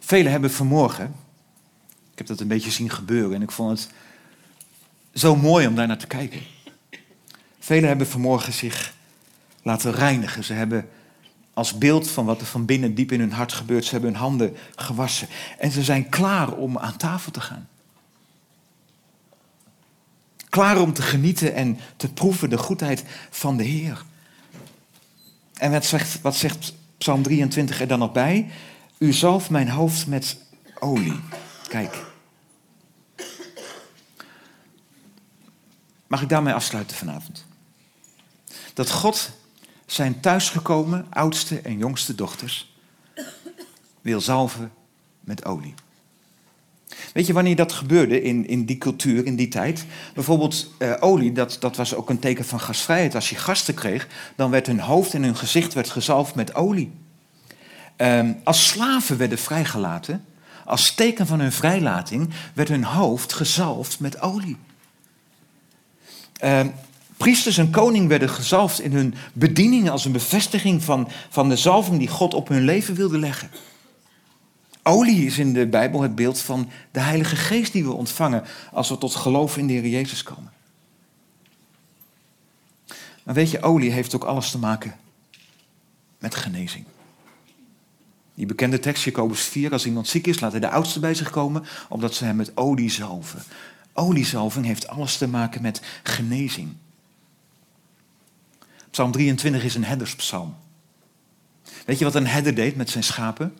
Velen 0.00 0.32
hebben 0.32 0.50
vanmorgen, 0.50 1.14
ik 2.12 2.18
heb 2.18 2.26
dat 2.26 2.40
een 2.40 2.48
beetje 2.48 2.70
zien 2.70 2.90
gebeuren 2.90 3.34
en 3.34 3.42
ik 3.42 3.50
vond 3.50 3.70
het 3.70 3.90
zo 5.14 5.36
mooi 5.36 5.66
om 5.66 5.74
daar 5.74 5.86
naar 5.86 5.98
te 5.98 6.06
kijken. 6.06 6.40
Velen 7.58 7.88
hebben 7.88 8.06
vanmorgen 8.06 8.52
zich 8.52 8.94
laten 9.62 9.92
reinigen. 9.92 10.44
Ze 10.44 10.52
hebben 10.52 10.88
als 11.54 11.78
beeld 11.78 12.10
van 12.10 12.24
wat 12.24 12.40
er 12.40 12.46
van 12.46 12.64
binnen 12.64 12.94
diep 12.94 13.12
in 13.12 13.20
hun 13.20 13.32
hart 13.32 13.52
gebeurt, 13.52 13.84
ze 13.84 13.90
hebben 13.90 14.10
hun 14.10 14.20
handen 14.20 14.56
gewassen. 14.76 15.28
En 15.58 15.70
ze 15.70 15.82
zijn 15.82 16.08
klaar 16.08 16.52
om 16.52 16.78
aan 16.78 16.96
tafel 16.96 17.32
te 17.32 17.40
gaan. 17.40 17.68
Klaar 20.52 20.80
om 20.80 20.92
te 20.92 21.02
genieten 21.02 21.54
en 21.54 21.78
te 21.96 22.12
proeven 22.12 22.50
de 22.50 22.58
goedheid 22.58 23.04
van 23.30 23.56
de 23.56 23.62
Heer. 23.62 24.04
En 25.54 25.70
wat 25.70 25.84
zegt, 25.84 26.20
wat 26.20 26.36
zegt 26.36 26.74
Psalm 26.98 27.22
23 27.22 27.80
er 27.80 27.86
dan 27.86 27.98
nog 27.98 28.12
bij? 28.12 28.50
U 28.98 29.12
zalft 29.12 29.50
mijn 29.50 29.68
hoofd 29.68 30.06
met 30.06 30.36
olie. 30.78 31.20
Kijk. 31.68 32.04
Mag 36.06 36.22
ik 36.22 36.28
daarmee 36.28 36.54
afsluiten 36.54 36.96
vanavond? 36.96 37.46
Dat 38.74 38.90
God 38.90 39.30
zijn 39.86 40.20
thuisgekomen 40.20 41.06
oudste 41.10 41.60
en 41.60 41.78
jongste 41.78 42.14
dochters 42.14 42.74
wil 44.00 44.20
zalven 44.20 44.72
met 45.20 45.44
olie. 45.44 45.74
Weet 47.12 47.26
je 47.26 47.32
wanneer 47.32 47.56
dat 47.56 47.72
gebeurde 47.72 48.22
in, 48.22 48.46
in 48.46 48.64
die 48.64 48.78
cultuur, 48.78 49.26
in 49.26 49.36
die 49.36 49.48
tijd? 49.48 49.84
Bijvoorbeeld 50.14 50.70
eh, 50.78 50.92
olie, 51.00 51.32
dat, 51.32 51.56
dat 51.60 51.76
was 51.76 51.94
ook 51.94 52.10
een 52.10 52.18
teken 52.18 52.44
van 52.44 52.60
gastvrijheid. 52.60 53.14
Als 53.14 53.30
je 53.30 53.36
gasten 53.36 53.74
kreeg, 53.74 54.08
dan 54.36 54.50
werd 54.50 54.66
hun 54.66 54.80
hoofd 54.80 55.14
en 55.14 55.22
hun 55.22 55.36
gezicht 55.36 55.74
werd 55.74 55.90
gezalfd 55.90 56.34
met 56.34 56.54
olie. 56.54 56.92
Ehm, 57.96 58.32
als 58.44 58.68
slaven 58.68 59.16
werden 59.18 59.38
vrijgelaten, 59.38 60.24
als 60.64 60.94
teken 60.94 61.26
van 61.26 61.40
hun 61.40 61.52
vrijlating, 61.52 62.30
werd 62.54 62.68
hun 62.68 62.84
hoofd 62.84 63.32
gezalfd 63.32 64.00
met 64.00 64.20
olie. 64.20 64.56
Ehm, 66.36 66.68
priesters 67.16 67.58
en 67.58 67.70
koning 67.70 68.08
werden 68.08 68.28
gezalfd 68.28 68.80
in 68.80 68.92
hun 68.92 69.14
bediening 69.32 69.90
als 69.90 70.04
een 70.04 70.12
bevestiging 70.12 70.82
van, 70.82 71.08
van 71.30 71.48
de 71.48 71.56
zalving 71.56 71.98
die 71.98 72.08
God 72.08 72.34
op 72.34 72.48
hun 72.48 72.64
leven 72.64 72.94
wilde 72.94 73.18
leggen. 73.18 73.50
Olie 74.82 75.26
is 75.26 75.38
in 75.38 75.52
de 75.52 75.66
Bijbel 75.66 76.00
het 76.00 76.14
beeld 76.14 76.38
van 76.38 76.70
de 76.90 77.00
Heilige 77.00 77.36
Geest 77.36 77.72
die 77.72 77.84
we 77.84 77.92
ontvangen 77.92 78.44
als 78.72 78.88
we 78.88 78.98
tot 78.98 79.14
geloof 79.14 79.56
in 79.56 79.66
de 79.66 79.72
Heer 79.72 79.88
Jezus 79.88 80.22
komen. 80.22 80.52
Maar 83.22 83.34
weet 83.34 83.50
je, 83.50 83.62
olie 83.62 83.90
heeft 83.90 84.14
ook 84.14 84.24
alles 84.24 84.50
te 84.50 84.58
maken 84.58 84.96
met 86.18 86.34
genezing. 86.34 86.84
Die 88.34 88.46
bekende 88.46 88.78
tekst, 88.78 89.04
Jacobus 89.04 89.42
4, 89.42 89.72
als 89.72 89.86
iemand 89.86 90.08
ziek 90.08 90.26
is, 90.26 90.40
laat 90.40 90.50
hij 90.50 90.60
de 90.60 90.70
oudste 90.70 91.00
bij 91.00 91.14
zich 91.14 91.30
komen, 91.30 91.64
omdat 91.88 92.14
ze 92.14 92.24
hem 92.24 92.36
met 92.36 92.56
olie 92.56 92.90
zalven. 92.90 93.42
Oliezalving 93.92 94.66
heeft 94.66 94.88
alles 94.88 95.18
te 95.18 95.28
maken 95.28 95.62
met 95.62 95.82
genezing. 96.02 96.72
Psalm 98.90 99.10
23 99.10 99.64
is 99.64 99.74
een 99.74 99.84
herderspsalm. 99.84 100.54
Weet 101.86 101.98
je 101.98 102.04
wat 102.04 102.14
een 102.14 102.26
herder 102.26 102.54
deed 102.54 102.76
met 102.76 102.90
zijn 102.90 103.04
schapen? 103.04 103.54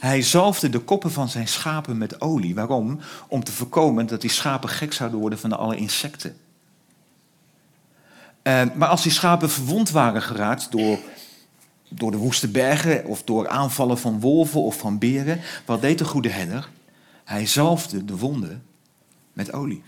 Hij 0.00 0.22
zalfde 0.22 0.68
de 0.68 0.78
koppen 0.78 1.12
van 1.12 1.28
zijn 1.28 1.48
schapen 1.48 1.98
met 1.98 2.20
olie. 2.20 2.54
Waarom? 2.54 3.00
Om 3.28 3.44
te 3.44 3.52
voorkomen 3.52 4.06
dat 4.06 4.20
die 4.20 4.30
schapen 4.30 4.68
gek 4.68 4.92
zouden 4.92 5.20
worden 5.20 5.38
van 5.38 5.58
alle 5.58 5.76
insecten. 5.76 6.36
Uh, 8.42 8.62
maar 8.74 8.88
als 8.88 9.02
die 9.02 9.12
schapen 9.12 9.50
verwond 9.50 9.90
waren 9.90 10.22
geraakt 10.22 10.70
door, 10.70 10.98
door 11.88 12.10
de 12.10 12.16
woeste 12.16 12.48
bergen 12.48 13.04
of 13.04 13.22
door 13.22 13.48
aanvallen 13.48 13.98
van 13.98 14.20
wolven 14.20 14.62
of 14.62 14.78
van 14.78 14.98
beren, 14.98 15.40
wat 15.64 15.80
deed 15.80 15.98
de 15.98 16.04
goede 16.04 16.28
herder? 16.28 16.68
Hij 17.24 17.46
zalfde 17.46 18.04
de 18.04 18.16
wonden 18.16 18.62
met 19.32 19.52
olie. 19.52 19.82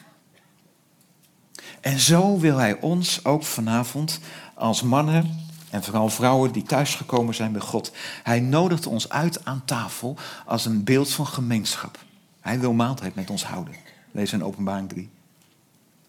En 1.81 1.99
zo 1.99 2.39
wil 2.39 2.57
hij 2.57 2.81
ons 2.81 3.25
ook 3.25 3.45
vanavond 3.45 4.21
als 4.55 4.83
mannen 4.83 5.50
en 5.71 5.83
vooral 5.83 6.09
vrouwen 6.09 6.53
die 6.53 6.63
thuisgekomen 6.63 7.35
zijn 7.35 7.53
bij 7.53 7.61
God. 7.61 7.93
Hij 8.23 8.41
nodigt 8.41 8.87
ons 8.87 9.09
uit 9.09 9.45
aan 9.45 9.65
tafel 9.65 10.17
als 10.47 10.65
een 10.65 10.85
beeld 10.85 11.11
van 11.13 11.27
gemeenschap. 11.27 11.99
Hij 12.41 12.61
wil 12.61 12.73
maaltijd 12.73 13.15
met 13.15 13.31
ons 13.31 13.45
houden. 13.45 13.75
Lees 14.11 14.33
in 14.33 14.45
openbaring 14.45 14.89
3. 14.89 15.11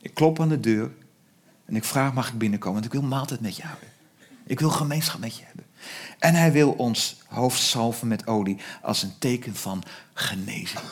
Ik 0.02 0.14
klop 0.14 0.40
aan 0.40 0.50
de 0.50 0.60
deur 0.60 0.92
en 1.66 1.76
ik 1.76 1.84
vraag 1.84 2.14
mag 2.14 2.28
ik 2.28 2.38
binnenkomen, 2.38 2.82
want 2.82 2.94
ik 2.94 3.00
wil 3.00 3.10
maaltijd 3.10 3.40
met 3.40 3.56
je 3.56 3.64
houden. 3.64 3.88
Ik 4.46 4.60
wil 4.60 4.70
gemeenschap 4.70 5.20
met 5.20 5.38
je 5.38 5.44
hebben. 5.46 5.66
En 6.20 6.34
hij 6.34 6.52
wil 6.52 6.72
ons 6.72 7.18
hoofd 7.28 7.62
salven 7.62 8.08
met 8.08 8.28
olie 8.28 8.58
als 8.82 9.04
een 9.04 9.18
teken 9.18 9.56
van 9.56 9.84
genezing. 10.14 10.84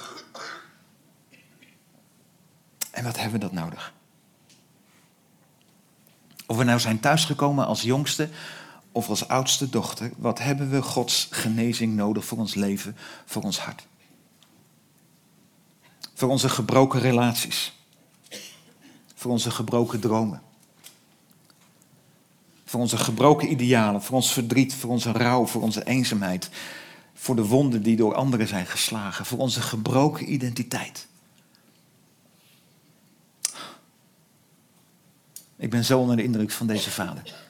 En 2.91 3.03
wat 3.03 3.15
hebben 3.15 3.39
we 3.39 3.45
dat 3.45 3.51
nodig? 3.63 3.93
Of 6.45 6.57
we 6.57 6.63
nou 6.63 6.79
zijn 6.79 6.99
thuisgekomen 6.99 7.65
als 7.65 7.81
jongste 7.81 8.29
of 8.91 9.09
als 9.09 9.27
oudste 9.27 9.69
dochter, 9.69 10.11
wat 10.17 10.39
hebben 10.39 10.69
we 10.69 10.81
Gods 10.81 11.27
genezing 11.31 11.95
nodig 11.95 12.25
voor 12.25 12.37
ons 12.37 12.53
leven, 12.55 12.95
voor 13.25 13.41
ons 13.41 13.59
hart? 13.59 13.87
Voor 16.13 16.29
onze 16.29 16.49
gebroken 16.49 16.99
relaties. 16.99 17.73
Voor 19.15 19.31
onze 19.31 19.51
gebroken 19.51 19.99
dromen. 19.99 20.41
Voor 22.65 22.79
onze 22.79 22.97
gebroken 22.97 23.51
idealen, 23.51 24.01
voor 24.01 24.15
ons 24.15 24.33
verdriet, 24.33 24.73
voor 24.73 24.89
onze 24.89 25.11
rouw, 25.11 25.45
voor 25.45 25.61
onze 25.61 25.83
eenzaamheid. 25.83 26.49
Voor 27.13 27.35
de 27.35 27.45
wonden 27.45 27.83
die 27.83 27.95
door 27.95 28.15
anderen 28.15 28.47
zijn 28.47 28.65
geslagen, 28.65 29.25
voor 29.25 29.39
onze 29.39 29.61
gebroken 29.61 30.31
identiteit. 30.33 31.07
Ik 35.55 35.69
ben 35.69 35.85
zo 35.85 35.99
onder 35.99 36.15
de 36.15 36.23
indruk 36.23 36.51
van 36.51 36.67
deze 36.67 36.91
vader. 36.91 37.48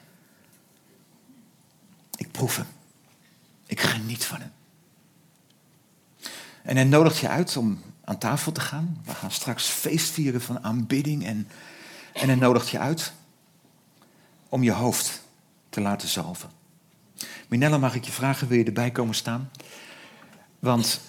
Ik 2.20 2.30
proef 2.30 2.56
hem. 2.56 2.66
Ik 3.66 3.80
geniet 3.80 4.24
van 4.24 4.40
hem. 4.40 4.52
En 6.62 6.76
hij 6.76 6.84
nodigt 6.84 7.18
je 7.18 7.28
uit 7.28 7.56
om 7.56 7.80
aan 8.04 8.18
tafel 8.18 8.52
te 8.52 8.60
gaan. 8.60 9.00
We 9.04 9.14
gaan 9.14 9.30
straks 9.30 9.66
feest 9.66 10.10
vieren 10.10 10.40
van 10.40 10.64
aanbidding. 10.64 11.26
En, 11.26 11.48
en 12.12 12.26
hij 12.26 12.36
nodigt 12.36 12.68
je 12.68 12.78
uit 12.78 13.12
om 14.48 14.62
je 14.62 14.72
hoofd 14.72 15.22
te 15.68 15.80
laten 15.80 16.08
zalven. 16.08 16.50
Minella, 17.48 17.78
mag 17.78 17.94
ik 17.94 18.04
je 18.04 18.12
vragen, 18.12 18.48
wil 18.48 18.58
je 18.58 18.64
erbij 18.64 18.90
komen 18.90 19.14
staan? 19.14 19.50
Want 20.58 21.00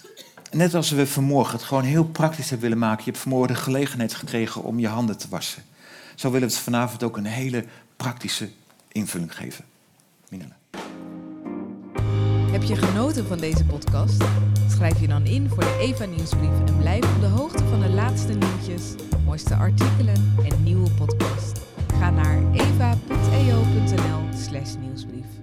net 0.52 0.74
als 0.74 0.90
we 0.90 1.08
vanmorgen 1.08 1.54
het 1.54 1.64
gewoon 1.64 1.84
heel 1.84 2.06
praktisch 2.06 2.50
hebben 2.50 2.70
willen 2.70 2.86
maken... 2.86 3.04
je 3.06 3.12
hebt 3.12 3.24
vanmorgen 3.24 3.56
de 3.56 3.62
gelegenheid 3.62 4.14
gekregen 4.14 4.64
om 4.64 4.80
je 4.80 4.88
handen 4.88 5.18
te 5.18 5.30
wassen. 5.30 5.64
Zo 6.16 6.32
willen 6.32 6.48
we 6.48 6.54
het 6.54 6.64
vanavond 6.64 7.04
ook 7.04 7.18
een 7.18 7.26
hele 7.26 7.66
praktische 7.96 8.50
invulling 8.88 9.36
geven. 9.36 9.66
Minella. 10.30 10.60
Heb 12.52 12.64
je 12.64 12.76
genoten 12.76 13.26
van 13.26 13.38
deze 13.38 13.66
podcast? 13.66 14.24
Schrijf 14.68 15.00
je 15.00 15.08
dan 15.08 15.26
in 15.26 15.50
voor 15.50 15.64
de 15.64 15.78
Eva 15.80 16.06
Nieuwsbrief 16.06 16.60
en 16.66 16.78
blijf 16.78 17.16
op 17.16 17.22
de 17.22 17.28
hoogte 17.28 17.64
van 17.64 17.80
de 17.80 17.90
laatste 17.90 18.34
nieuwtjes, 18.34 18.96
mooiste 19.26 19.56
artikelen 19.56 20.36
en 20.44 20.64
nieuwe 20.64 20.92
podcast. 20.92 21.62
Ga 22.00 22.10
naar 22.10 22.44
eva.eo.nl/nieuwsbrief. 22.54 25.41